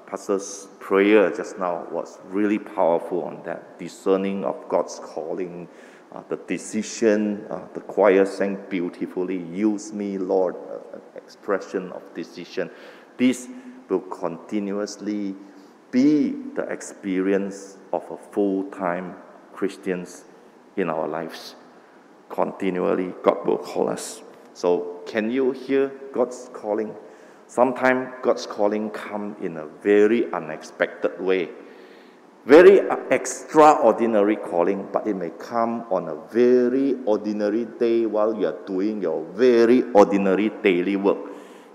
[0.07, 5.69] Pastor's prayer just now was really powerful on that discerning of God's calling
[6.13, 12.69] uh, the decision, uh, the choir sang beautifully, use me, Lord, uh, expression of decision.
[13.17, 13.49] This
[13.89, 15.37] will continuously
[15.93, 19.15] be the experience of a full time
[19.53, 20.25] Christians
[20.77, 21.55] in our lives.
[22.31, 24.23] Continually, God will call us.
[24.55, 26.95] So, can you hear God's calling?
[27.47, 31.51] Sometimes God's calling come in a very unexpected way
[32.47, 38.57] very extraordinary calling, but it may come on a very ordinary day while you are
[38.66, 41.19] doing your very ordinary daily work.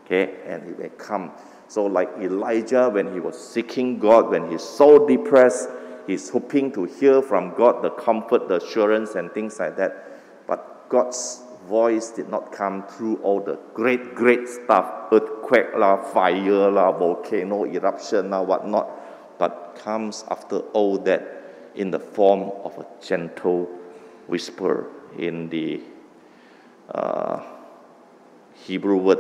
[0.06, 1.32] Okay, and it may come.
[1.68, 5.70] So, like Elijah, when he was seeking God, when he's so depressed,
[6.08, 10.15] he's hoping to hear from God the comfort, the assurance, and things like that.
[10.90, 16.92] God's voice did not come through all the great, great stuff earthquake, la, fire, la,
[16.92, 18.90] volcano eruption, la, whatnot
[19.38, 21.22] but comes after all that
[21.76, 23.66] in the form of a gentle
[24.28, 25.82] whisper in the
[26.94, 27.42] uh,
[28.54, 29.20] Hebrew word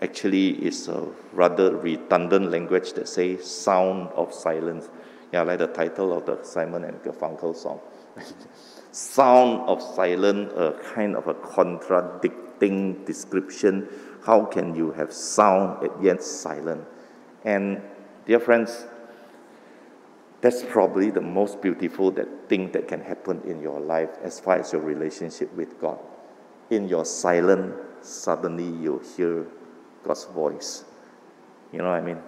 [0.00, 4.88] actually is a rather redundant language that says sound of silence.
[5.32, 7.80] Yeah, like the title of the Simon and Garfunkel song.
[8.94, 13.88] sound of silence, a kind of a contradicting description.
[14.24, 16.84] How can you have sound and yet silent?
[17.44, 17.82] And
[18.26, 18.86] Dear friends,
[20.40, 24.58] that's probably the most beautiful that thing that can happen in your life as far
[24.58, 25.98] as your relationship with God.
[26.70, 29.46] In your silence, suddenly you hear
[30.04, 30.84] God's voice.
[31.70, 32.18] You know what I mean?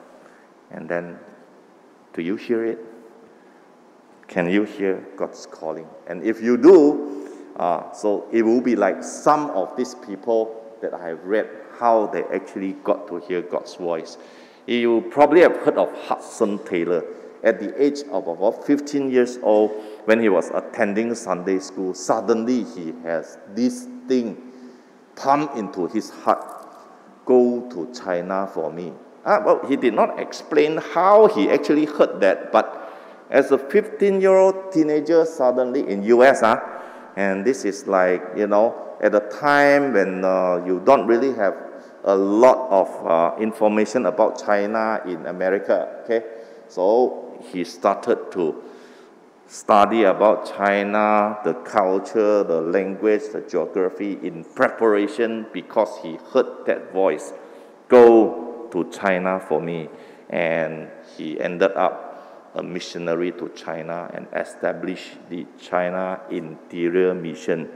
[0.71, 1.19] And then,
[2.13, 2.79] do you hear it?
[4.29, 5.87] Can you hear God's calling?
[6.07, 10.95] And if you do, uh, so it will be like some of these people that
[10.95, 14.19] I have read how they actually got to hear God's voice.
[14.67, 17.05] You probably have heard of Hudson Taylor.
[17.45, 19.71] At the age of about 15 years old,
[20.07, 24.53] when he was attending Sunday school, suddenly he has this thing
[25.15, 26.57] pumped into his heart
[27.27, 28.93] go to China for me.
[29.27, 32.86] Ah, well, he did not explain how he actually heard that, but
[33.31, 36.61] as a 15 year old teenager, suddenly in US, ah,
[37.17, 41.55] and this is like, you know, at a time when uh, you don't really have
[42.05, 46.03] a lot of uh, information about China in America.
[46.05, 46.23] Okay,
[46.69, 48.63] so he started to
[49.49, 56.93] study about China, the culture, the language, the geography in preparation because he heard that
[56.93, 57.33] voice.
[57.89, 59.89] Go to China for me,
[60.31, 62.06] and he ended up
[62.57, 67.69] a missionary to China and established the China Interior Mission,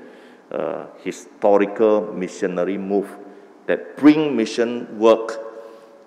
[1.04, 3.08] historical missionary move
[3.66, 5.38] that bring mission work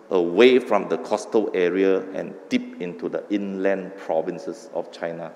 [0.10, 5.32] away from the coastal area and deep into the inland provinces of China.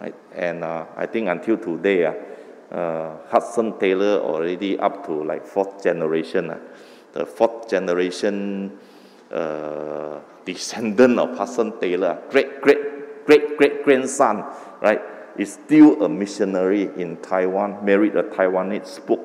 [0.00, 0.14] Right?
[0.34, 2.14] And uh, I think until today, uh,
[2.74, 6.50] uh, Hudson Taylor already up to like fourth generation.
[6.50, 6.58] Uh,
[7.12, 8.78] the fourth generation
[9.32, 14.44] uh, descendant of Hudson Taylor, great, great, great, great grandson,
[14.80, 15.00] right,
[15.36, 19.20] is still a missionary in Taiwan, married a Taiwanese, spoke,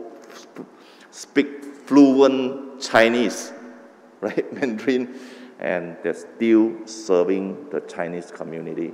[1.12, 3.52] speak fluent Chinese,
[4.22, 5.18] right, Mandarin,
[5.60, 8.94] and they're still serving the Chinese community,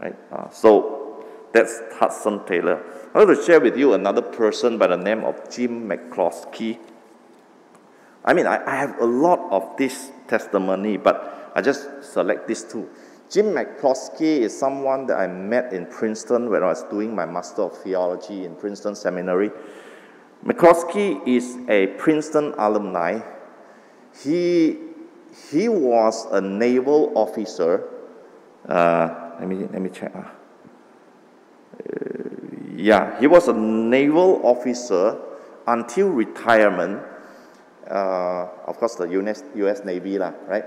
[0.00, 0.16] right?
[0.32, 2.82] Uh, so that's Hudson Taylor.
[3.14, 6.78] I want to share with you another person by the name of Jim McCloskey.
[8.24, 12.62] I mean, I, I have a lot of this testimony, but I just select these
[12.62, 12.88] two.
[13.30, 17.62] Jim McCloskey is someone that I met in Princeton when I was doing my Master
[17.62, 19.50] of Theology in Princeton Seminary.
[20.44, 23.20] McCloskey is a Princeton alumni.
[24.22, 24.78] He,
[25.50, 27.88] he was a naval officer.
[28.66, 30.14] Uh, let, me, let me check.
[30.14, 30.28] Uh,
[32.74, 35.20] yeah, he was a naval officer
[35.66, 37.02] until retirement.
[37.90, 40.64] Uh, of course, the US, US Navy, lah, right?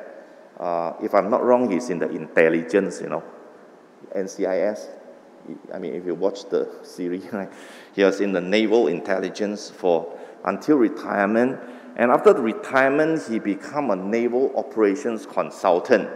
[0.59, 3.23] Uh, if I'm not wrong, he's in the intelligence, you know,
[4.15, 4.87] NCIS.
[5.73, 7.51] I mean, if you watch the series, right?
[7.93, 11.59] He was in the naval intelligence for until retirement.
[11.97, 16.09] And after the retirement, he became a naval operations consultant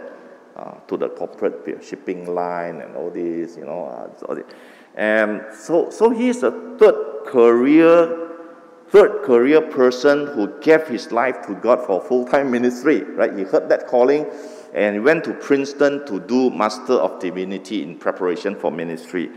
[0.56, 3.84] uh, to the corporate shipping line and all this, you know.
[3.84, 4.46] Uh, all this.
[4.94, 8.25] And so, so he's a third career,
[8.88, 13.36] third career person who gave his life to God for full-time ministry, right?
[13.36, 14.26] He heard that calling
[14.74, 19.30] and went to Princeton to do Master of Divinity in preparation for ministry.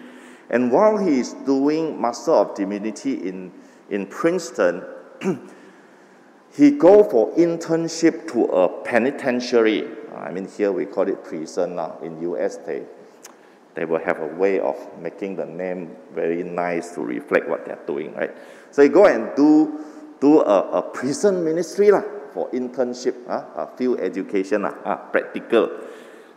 [0.49, 3.51] And while he is doing Master of Divinity in,
[3.89, 4.83] in Princeton,
[6.55, 9.87] he go for internship to a penitentiary.
[10.15, 11.97] I mean, here we call it prison now.
[12.03, 12.83] In US, they,
[13.75, 17.79] they will have a way of making the name very nice to reflect what they're
[17.87, 18.35] doing, right?
[18.71, 19.83] So you go and do,
[20.19, 22.03] do a, a prison ministry lah,
[22.33, 25.69] for internship, uh, field education, uh, practical.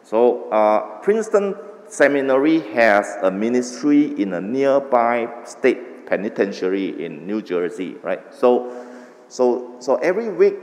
[0.02, 1.54] So uh, Princeton
[1.88, 8.32] Seminary has a ministry in a nearby state penitentiary in New Jersey, right?
[8.32, 8.86] So,
[9.28, 10.54] so, so every week,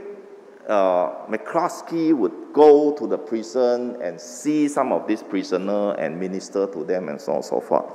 [0.68, 6.66] uh, McCloskey would go to the prison and see some of these prisoners and minister
[6.66, 7.92] to them and so on and so forth.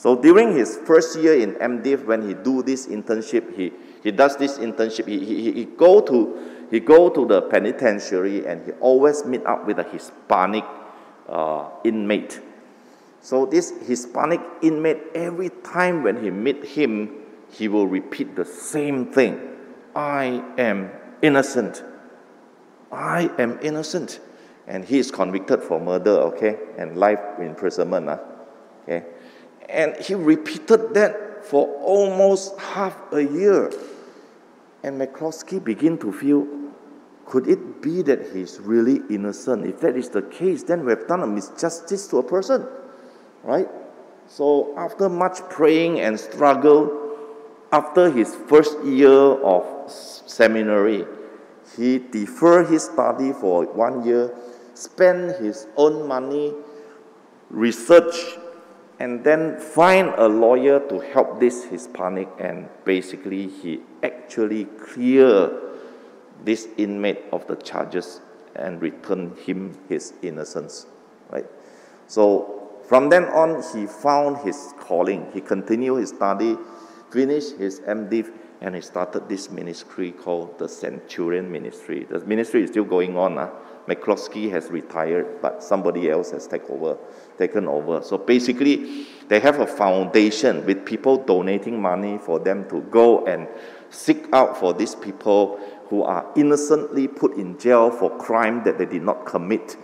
[0.00, 3.70] So during his first year in MDiv, when he do this internship, he,
[4.02, 8.64] he does this internship, he, he, he, go to, he go to the penitentiary and
[8.64, 10.64] he always meet up with a Hispanic
[11.28, 12.40] uh, inmate.
[13.20, 17.10] So this Hispanic inmate, every time when he meet him,
[17.52, 19.38] he will repeat the same thing.
[19.94, 21.84] I am innocent.
[22.90, 24.20] I am innocent.
[24.66, 28.18] And he is convicted for murder, okay, and life imprisonment, uh,
[28.84, 29.04] okay.
[29.70, 33.72] And he repeated that for almost half a year.
[34.82, 36.46] And McCloskey began to feel,
[37.26, 39.66] could it be that he's really innocent?
[39.66, 42.66] If that is the case, then we have done a misjustice to a person,
[43.44, 43.68] right?
[44.26, 47.16] So after much praying and struggle,
[47.72, 51.06] after his first year of seminary,
[51.76, 54.34] he deferred his study for one year,
[54.74, 56.52] spent his own money,
[57.48, 58.14] research,
[59.00, 65.50] and then find a lawyer to help this Hispanic, and basically he actually cleared
[66.44, 68.20] this inmate of the charges
[68.54, 70.86] and returned him his innocence,
[71.30, 71.46] right?
[72.08, 75.30] So from then on, he found his calling.
[75.32, 76.58] He continued his study,
[77.10, 82.04] finished his MDiv, and he started this ministry called the Centurion Ministry.
[82.04, 83.38] The ministry is still going on.
[83.38, 83.50] Uh.
[83.88, 86.98] McCloskey has retired, but somebody else has taken over,
[87.40, 88.02] taken over.
[88.02, 93.48] So basically, they have a foundation with people donating money for them to go and
[93.88, 98.86] seek out for these people who are innocently put in jail for crime that they
[98.86, 99.76] did not commit,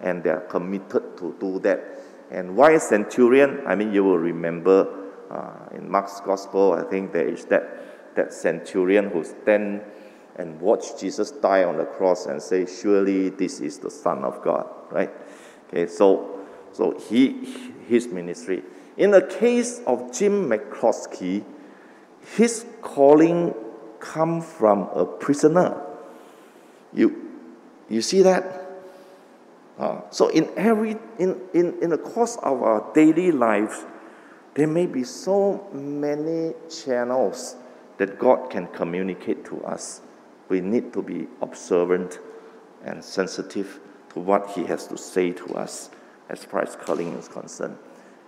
[0.00, 1.84] and they are committed to do that.
[2.30, 3.66] And why centurion?
[3.66, 4.88] I mean, you will remember
[5.30, 9.82] uh, in Mark's Gospel, I think there is that that centurion who stand
[10.36, 14.42] and watch Jesus die on the cross and say, Surely this is the Son of
[14.42, 15.10] God, right?
[15.68, 16.39] Okay, so,
[16.72, 17.32] so he,
[17.88, 18.62] his ministry.
[18.96, 21.44] In the case of Jim McCloskey,
[22.36, 23.54] his calling
[23.98, 25.80] come from a prisoner.
[26.92, 27.30] You,
[27.88, 28.60] you see that?
[29.78, 33.84] Uh, so in every in, in, in the course of our daily lives,
[34.54, 37.56] there may be so many channels
[37.96, 40.00] that God can communicate to us,
[40.48, 42.18] we need to be observant
[42.84, 43.78] and sensitive
[44.14, 45.90] to what He has to say to us
[46.30, 47.76] as far as calling is concerned.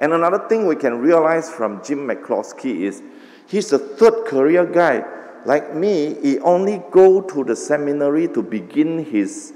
[0.01, 3.03] And another thing we can realize from Jim McCloskey is
[3.47, 5.05] he's a third career guy.
[5.45, 9.53] Like me, he only go to the seminary to begin his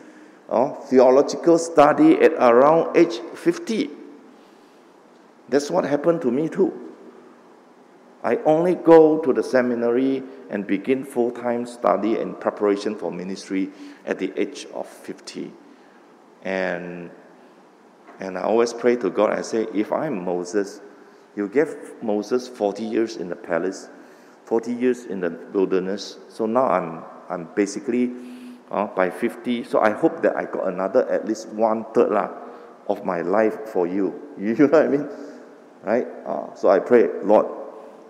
[0.49, 3.91] uh, theological study at around age 50.
[5.49, 6.87] That's what happened to me too.
[8.23, 13.71] I only go to the seminary and begin full time study and preparation for ministry
[14.05, 15.53] at the age of 50.
[16.43, 17.11] And,
[18.21, 20.81] and I always pray to God, I say, if I'm Moses,
[21.35, 23.89] you gave Moses 40 years in the palace,
[24.45, 26.19] 40 years in the wilderness.
[26.29, 28.13] So now I'm, I'm basically
[28.71, 29.65] uh, by 50.
[29.65, 32.31] So I hope that I got another at least one third lah,
[32.89, 34.23] of my life for you.
[34.39, 35.09] You know what I mean?
[35.83, 36.07] Right?
[36.27, 37.47] Uh, so I pray, Lord,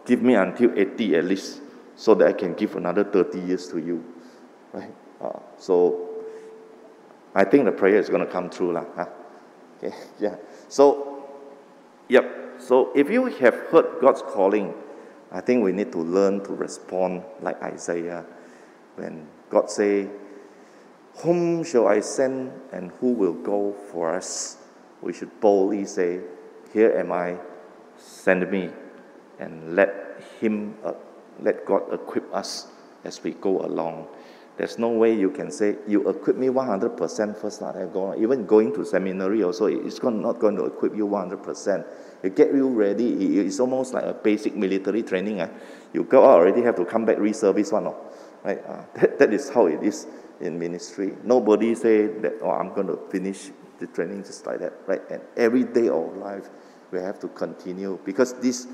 [0.07, 1.61] give me until 80 at least
[1.95, 4.05] so that I can give another 30 years to you.
[4.73, 4.95] Right?
[5.21, 6.09] Uh, so
[7.35, 8.73] I think the prayer is going to come true.
[8.73, 9.07] Lah, huh?
[9.77, 10.37] Okay, yeah.
[10.69, 11.29] So,
[12.09, 12.59] yep.
[12.59, 14.75] So if you have heard God's calling,
[15.31, 18.25] I think we need to learn to respond like Isaiah
[18.97, 20.09] when God say,
[21.19, 24.59] Whom shall I send and who will go for us?
[25.03, 26.21] We should boldly say,
[26.73, 27.37] Here am I,
[27.97, 28.71] send me,
[29.39, 30.93] and let Him, uh,
[31.41, 32.69] let God equip us
[33.05, 34.09] as we go along.
[34.57, 38.15] There's no way you can say, You equip me 100% first, not go.
[38.17, 41.85] Even going to seminary also, it's not going to equip you 100%.
[42.23, 43.39] It get you ready.
[43.41, 45.41] It's almost like a basic military training.
[45.41, 45.49] Eh?
[45.93, 47.89] You go out already have to come back reservice one.
[47.89, 47.97] Oh,
[48.45, 48.65] right?
[48.67, 50.07] Uh, that, that is how it is
[50.41, 51.17] in ministry.
[51.23, 55.03] Nobody say that, oh, I'm going to finish the training just like that, right?
[55.11, 56.49] And every day of life,
[56.91, 58.67] we have to continue because this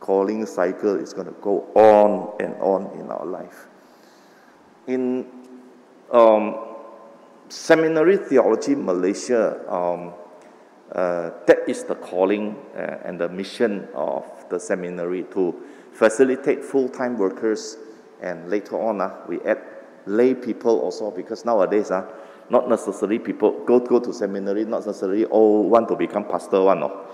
[0.00, 3.68] calling cycle is going to go on and on in our life.
[4.86, 5.26] In
[6.10, 6.58] um,
[7.48, 10.12] Seminari Theoloji Malaysia, um,
[10.90, 15.54] uh, that is the calling uh, and the mission of the seminary to
[15.92, 17.76] facilitate full-time workers
[18.20, 19.62] and later on uh, we add
[20.06, 22.04] lay people also because nowadays uh,
[22.50, 26.80] not necessarily people go, go to seminary, not necessarily all want to become pastor one.
[26.80, 27.06] No.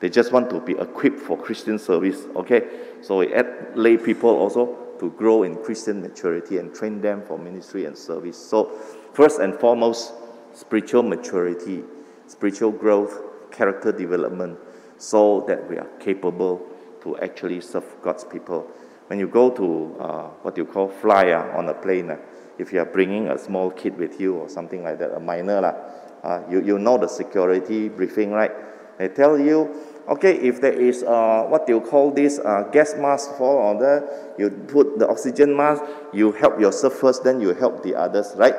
[0.00, 2.24] They just want to be equipped for Christian service.
[2.34, 2.66] Okay,
[3.02, 7.38] so we add lay people also to grow in Christian maturity and train them for
[7.38, 8.36] ministry and service.
[8.36, 8.70] So
[9.12, 10.12] first and foremost,
[10.52, 11.82] spiritual maturity,
[12.26, 14.58] spiritual growth, character development,
[14.98, 16.60] so that we are capable
[17.02, 18.66] to actually serve God's people.
[19.06, 22.18] When you go to uh, what you call fly uh, on a plane, uh,
[22.58, 25.74] if you are bringing a small kid with you or something like that, a minor,
[26.22, 28.52] uh, you, you know the security briefing, right?
[28.98, 29.74] They tell you,
[30.08, 33.78] okay, if there is uh, what do you call this uh, gas mask for on
[33.78, 35.82] there, you put the oxygen mask,
[36.12, 38.56] you help yourself first, then you help the others, right?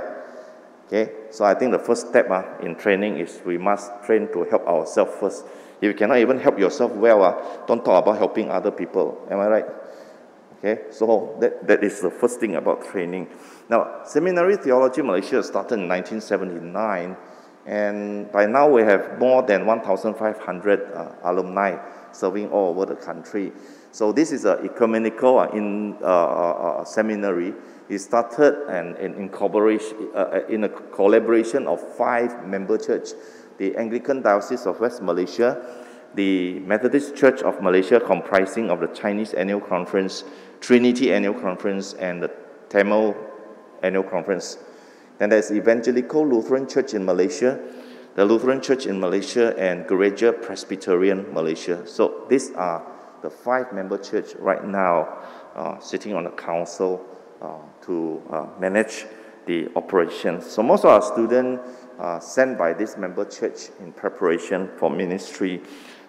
[0.87, 4.43] Okay, so I think the first step uh, in training is we must train to
[4.43, 5.45] help ourselves first.
[5.79, 9.25] If you cannot even help yourself well, uh, don't talk about helping other people.
[9.31, 9.65] Am I right?
[10.63, 13.27] Okay, so that, that is the first thing about training.
[13.67, 17.17] Now, Seminari Theoloji Malaysia started in 1979,
[17.65, 21.77] and by now we have more than 1,500 uh, alumni
[22.11, 23.51] serving all over the country.
[23.91, 27.53] So this is an ecumenical uh, in, uh, uh, uh, seminary.
[27.89, 33.15] It started and, in, uh, in a collaboration of five member churches:
[33.57, 35.61] the Anglican Diocese of West Malaysia,
[36.15, 40.23] the Methodist Church of Malaysia comprising of the Chinese Annual Conference,
[40.61, 42.31] Trinity Annual Conference, and the
[42.69, 43.13] Tamil
[43.83, 44.57] Annual Conference.
[45.21, 47.59] Then there's Evangelical Lutheran Church in Malaysia,
[48.15, 51.85] the Lutheran Church in Malaysia, and Gereja Presbyterian Malaysia.
[51.85, 52.81] So these are
[53.21, 55.21] the five member church right now
[55.55, 57.05] uh, sitting on the council
[57.39, 59.05] uh, to uh, manage
[59.45, 60.49] the operations.
[60.49, 61.69] So most of our students
[61.99, 65.61] are sent by this member church in preparation for ministry.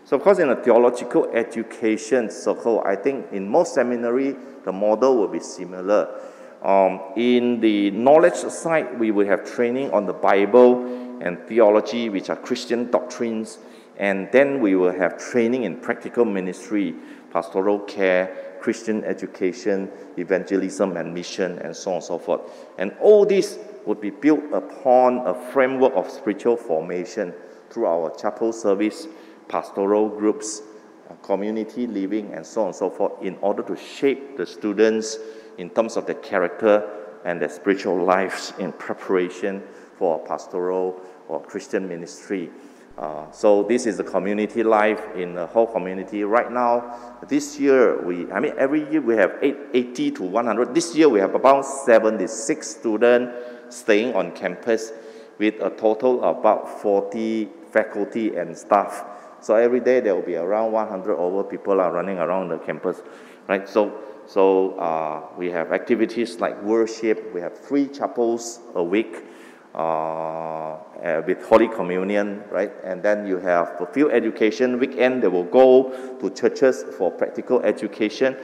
[0.06, 5.18] So of course, in a theological education circle, I think in most seminary, the model
[5.18, 6.18] will be similar.
[6.62, 12.30] Um, in the knowledge side, we will have training on the Bible and theology, which
[12.30, 13.58] are Christian doctrines,
[13.96, 16.94] and then we will have training in practical ministry,
[17.32, 22.42] pastoral care, Christian education, evangelism and mission, and so on and so forth.
[22.78, 27.34] And all this would be built upon a framework of spiritual formation
[27.70, 29.08] through our chapel service,
[29.48, 30.62] pastoral groups,
[31.10, 35.18] uh, community living, and so on and so forth, in order to shape the students
[35.62, 36.90] in terms of their character
[37.24, 39.62] and their spiritual lives in preparation
[39.96, 42.50] for pastoral or Christian ministry.
[42.98, 46.24] Uh, so this is the community life in the whole community.
[46.24, 46.98] Right now,
[47.28, 50.74] this year, we, I mean, every year we have eight, 80 to 100.
[50.74, 53.32] This year we have about 76 students
[53.70, 54.92] staying on campus
[55.38, 59.04] with a total of about 40 faculty and staff.
[59.40, 63.00] So every day there will be around 100 over people are running around the campus,
[63.48, 63.68] right?
[63.68, 67.34] So, so uh, we have activities like worship.
[67.34, 69.26] We have three chapels a week
[69.74, 72.72] uh, uh, with Holy Communion, right?
[72.82, 75.22] And then you have a few education weekend.
[75.22, 78.38] They will go to churches for practical education.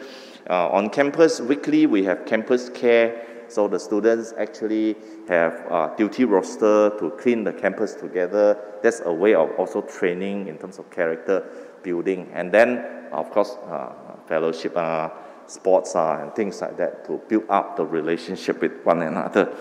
[0.50, 3.24] Uh, on campus, weekly we have campus care.
[3.48, 4.94] So the students actually
[5.26, 8.58] have duty roster to clean the campus together.
[8.82, 11.48] That's a way of also training in terms of character
[11.82, 12.30] building.
[12.34, 13.92] And then, of course, uh,
[14.26, 15.08] fellowship, uh,
[15.48, 19.54] sports, uh, and things like that to build up the relationship with one another.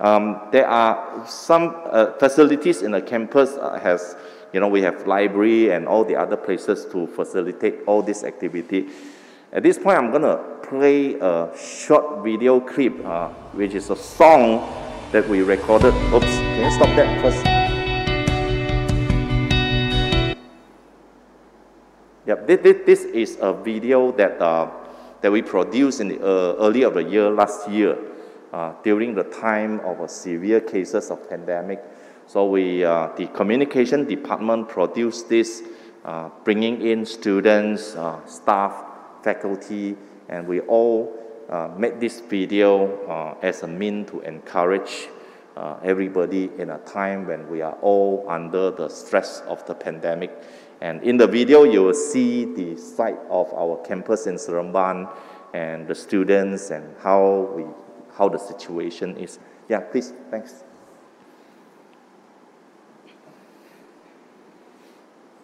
[0.00, 4.16] Um, there are some uh, facilities in the campus uh, has,
[4.52, 8.88] you know, we have library and all the other places to facilitate all this activity.
[9.52, 13.96] At this point, I'm going to play a short video clip, uh, which is a
[13.96, 14.68] song
[15.12, 15.94] that we recorded.
[16.12, 17.44] Oops, can you stop that first?
[22.26, 24.70] Yep, this, this is a video that, uh,
[25.24, 27.96] that we produced in the uh, early of the year, last year.
[28.54, 31.82] uh, during the time of severe cases of pandemic.
[32.28, 35.64] So we, uh, the communication department produced this,
[36.04, 38.72] uh, bringing in students, uh, staff,
[39.24, 39.96] faculty,
[40.28, 41.20] and we all
[41.76, 45.08] made this video as a mean to encourage
[45.82, 50.30] everybody in a time when we are all under the stress of the pandemic.
[50.80, 55.10] And in the video, you will see the site of our campus in Seremban
[55.54, 57.64] and the students and how we,
[58.16, 59.38] how the situation is.
[59.68, 60.64] Yeah, please, thanks.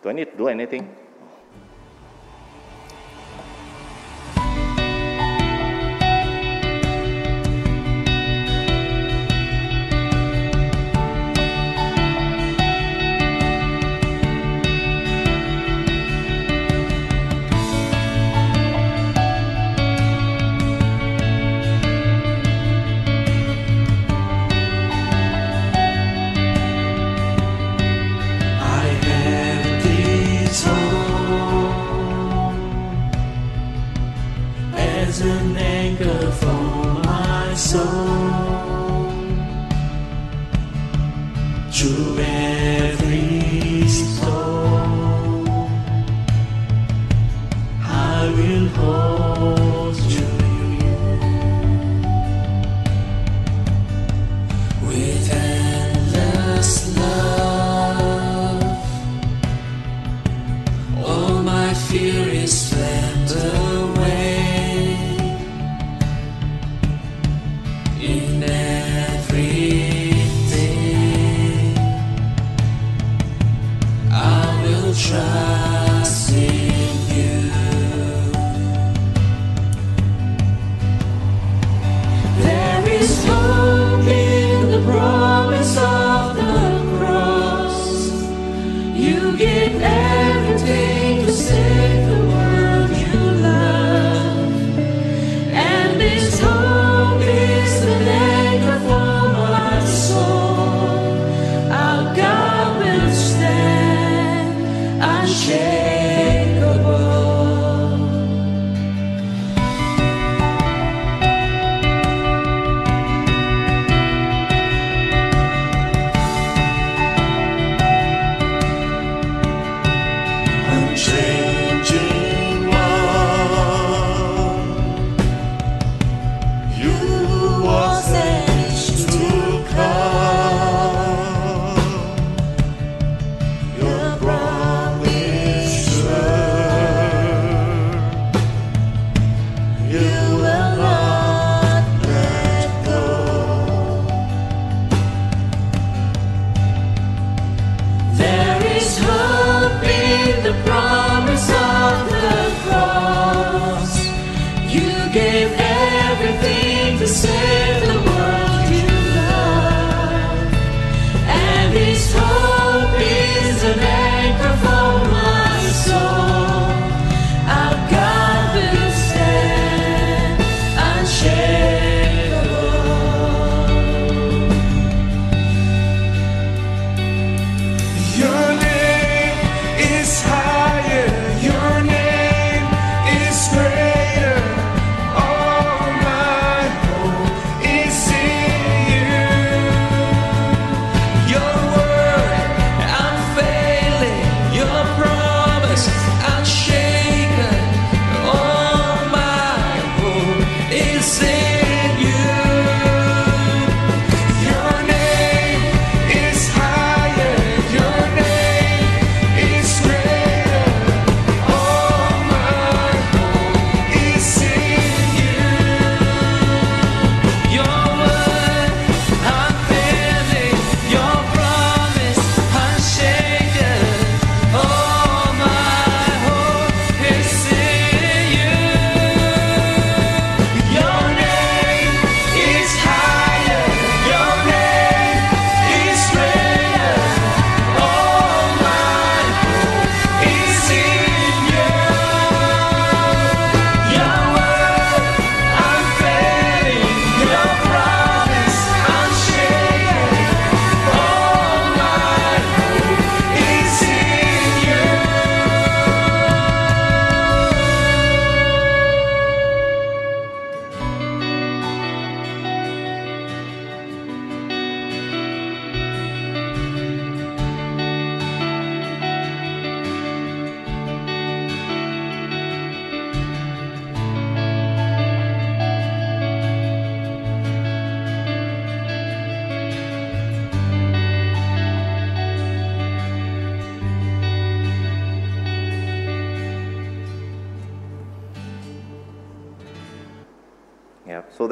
[0.03, 0.97] Do I need to do anything?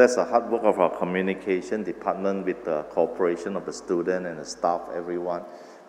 [0.09, 4.39] That's the hard work of our communication department with the cooperation of the student and
[4.39, 5.43] the staff, everyone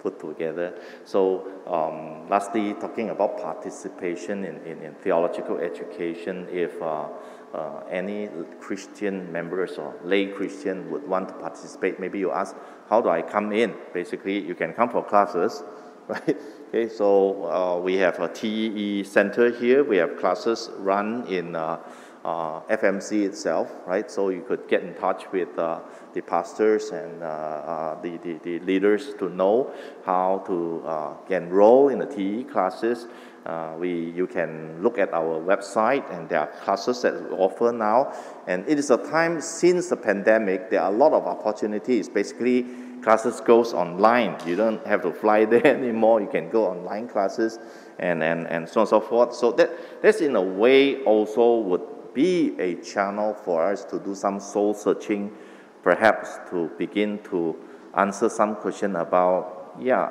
[0.04, 0.74] put together.
[1.06, 7.08] So um, lastly, talking about participation in, in, in theological education, if uh,
[7.54, 8.28] uh, any
[8.60, 12.58] Christian members or lay Christian would want to participate, maybe you ask,
[12.90, 13.74] how do I come in?
[13.94, 15.64] Basically, you can come for classes,
[16.10, 16.38] right?
[16.68, 19.86] Okay, so uh, we have a TEE center here.
[19.86, 21.56] We have classes run in
[22.26, 24.10] uh, FMC itself, right?
[24.12, 25.80] So you could get in touch with uh,
[26.14, 29.72] the pastors and uh, uh, the, the, the, leaders to know
[30.06, 33.08] how to uh, enroll in the TE classes.
[33.46, 37.72] Uh, we, you can look at our website and there are classes that we offer
[37.72, 38.14] now.
[38.48, 42.10] And it is a time since the pandemic, there are a lot of opportunities.
[42.10, 42.66] Basically,
[43.02, 44.36] classes goes online.
[44.46, 46.20] You don't have to fly there anymore.
[46.20, 47.60] You can go online classes
[47.98, 49.34] and, and, and so on and so forth.
[49.36, 54.16] So that, that's in a way also would be a channel for us to do
[54.16, 55.32] some soul searching,
[55.84, 57.56] perhaps to begin to
[57.96, 60.10] answer some question about, yeah,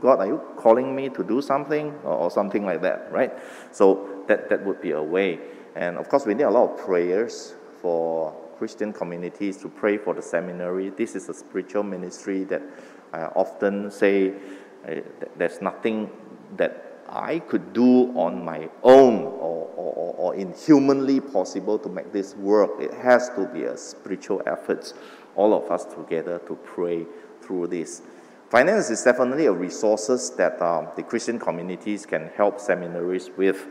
[0.00, 3.32] God, are you calling me to do something or, or something like that, right?
[3.72, 5.40] So that, that would be a way.
[5.74, 10.14] And of course, we need a lot of prayers for Christian communities to pray for
[10.14, 10.90] the seminary.
[10.90, 12.62] This is a spiritual ministry that
[13.12, 14.32] I often say
[14.88, 15.00] uh,
[15.36, 16.10] there's nothing
[16.56, 22.34] that I could do on my own or, or, or inhumanly possible to make this
[22.36, 22.70] work.
[22.80, 24.92] It has to be a spiritual effort,
[25.36, 27.06] all of us together to pray
[27.42, 28.02] through this.
[28.50, 33.66] Finance is definitely a resources that um, the Christian communities can help seminaries with.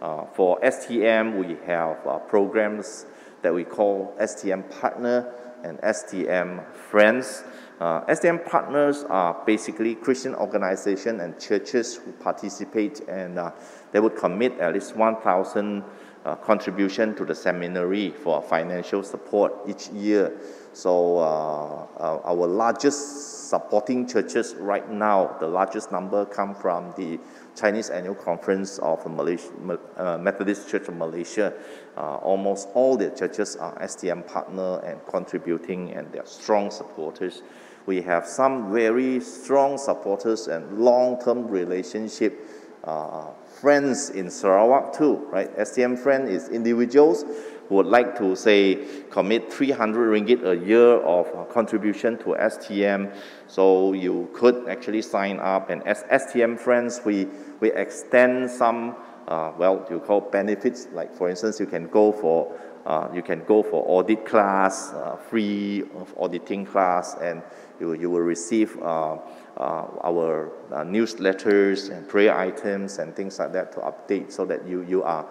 [0.00, 3.06] Uh, for STM, we have uh, programs
[3.42, 5.34] that we call STM Partner
[5.64, 7.42] and STM Friends.
[7.80, 13.52] Uh, STM partners are basically Christian organizations and churches who participate and uh,
[13.92, 15.84] they would commit at least 1,000
[16.24, 20.32] uh, contribution to the seminary for financial support each year.
[20.72, 27.20] So uh, uh, our largest supporting churches right now, the largest number come from the
[27.56, 31.54] Chinese Annual Conference of Malaysia, uh, Methodist Church of Malaysia.
[31.96, 37.42] almost all the churches are STM partner and contributing and they are strong supporters
[37.88, 42.46] we have some very strong supporters and long-term relationship
[42.84, 43.30] uh,
[43.60, 45.48] friends in Sarawak too, right?
[45.56, 47.24] STM friend is individuals
[47.66, 53.10] who would like to say commit 300 ringgit a year of contribution to STM.
[53.46, 57.26] So you could actually sign up and as STM friends, we,
[57.60, 58.96] we extend some,
[59.28, 62.54] uh, well, you call benefits, like for instance, you can go for
[62.88, 65.84] uh, you can go for audit class, uh, free
[66.16, 67.42] auditing class, and
[67.80, 69.16] you, you will receive uh,
[69.56, 74.66] uh our uh, newsletters and prayer items and things like that to update so that
[74.66, 75.26] you, you are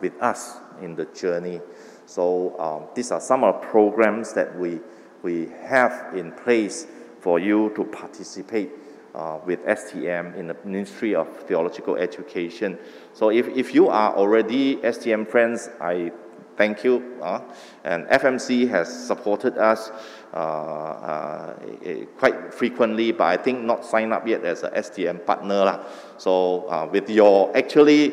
[0.00, 1.60] with us in the journey.
[2.06, 4.80] So um, these are some of the programs that we,
[5.22, 6.86] we have in place
[7.20, 8.70] for you to participate
[9.14, 12.78] uh, with STM in the Ministry of Theological Education.
[13.12, 16.12] So if, if you are already STM friends, I
[16.56, 17.18] thank you.
[17.22, 17.40] Uh,
[17.84, 19.90] and FMC has supported us
[20.32, 21.54] uh, uh,
[22.18, 25.64] quite frequently, but I think not signed up yet as a STM partner.
[25.64, 25.84] Lah.
[26.18, 28.12] So uh, with your actually,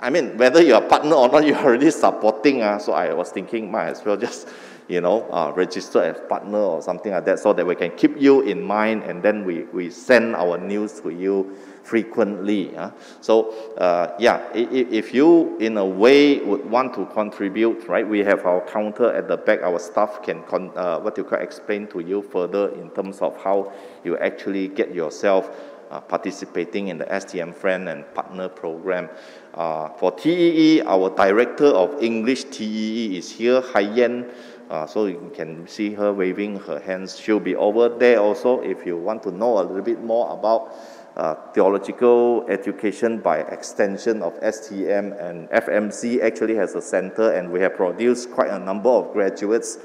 [0.00, 2.62] I mean, whether you're a partner or not, you're already supporting.
[2.62, 4.48] Uh, so I was thinking, might as well just
[4.88, 8.18] you know, uh, register as partner or something like that so that we can keep
[8.18, 11.54] you in mind and then we, we send our news to you
[11.88, 12.76] frequently.
[12.76, 12.90] Uh.
[13.20, 18.20] So, uh, yeah, if, if you in a way would want to contribute, right, we
[18.20, 19.62] have our counter at the back.
[19.62, 23.42] Our staff can, con- uh, what you can explain to you further in terms of
[23.42, 23.72] how
[24.04, 25.50] you actually get yourself
[25.90, 29.08] uh, participating in the STM Friend and Partner Program.
[29.54, 34.30] Uh, for TEE, our Director of English TEE is here, Haiyan.
[34.68, 37.18] Uh, so you can see her waving her hands.
[37.18, 40.74] She'll be over there also if you want to know a little bit more about
[41.18, 47.60] uh, theological education by extension of STM and FMC actually has a center and we
[47.60, 49.78] have produced quite a number of graduates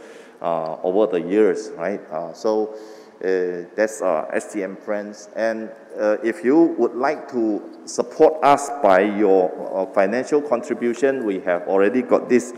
[0.43, 2.01] uh, over the years, right?
[2.11, 2.75] Uh, so
[3.23, 5.29] uh, that's uh, STM friends.
[5.35, 5.71] And
[6.23, 12.29] if you would like to support us by your financial contribution, we have already got
[12.29, 12.53] this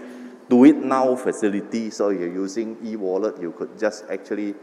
[0.50, 1.90] do it now facility.
[1.90, 4.54] So you're using e-wallet, you could just actually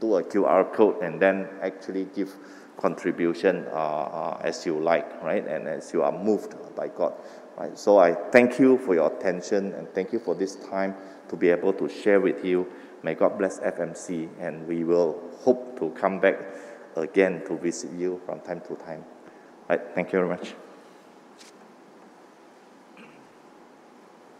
[0.00, 2.34] do a QR code and then actually give
[2.80, 5.46] contribution uh, uh, as you like, right?
[5.46, 7.14] And as you are moved by God,
[7.58, 7.78] right?
[7.78, 10.94] So I thank you for your attention and thank you for this time
[11.28, 12.66] to be able to share with you.
[13.02, 16.40] May God bless FMC and we will hope to come back
[16.96, 19.04] again to visit you from time to time.
[19.68, 20.54] Right, thank you very much.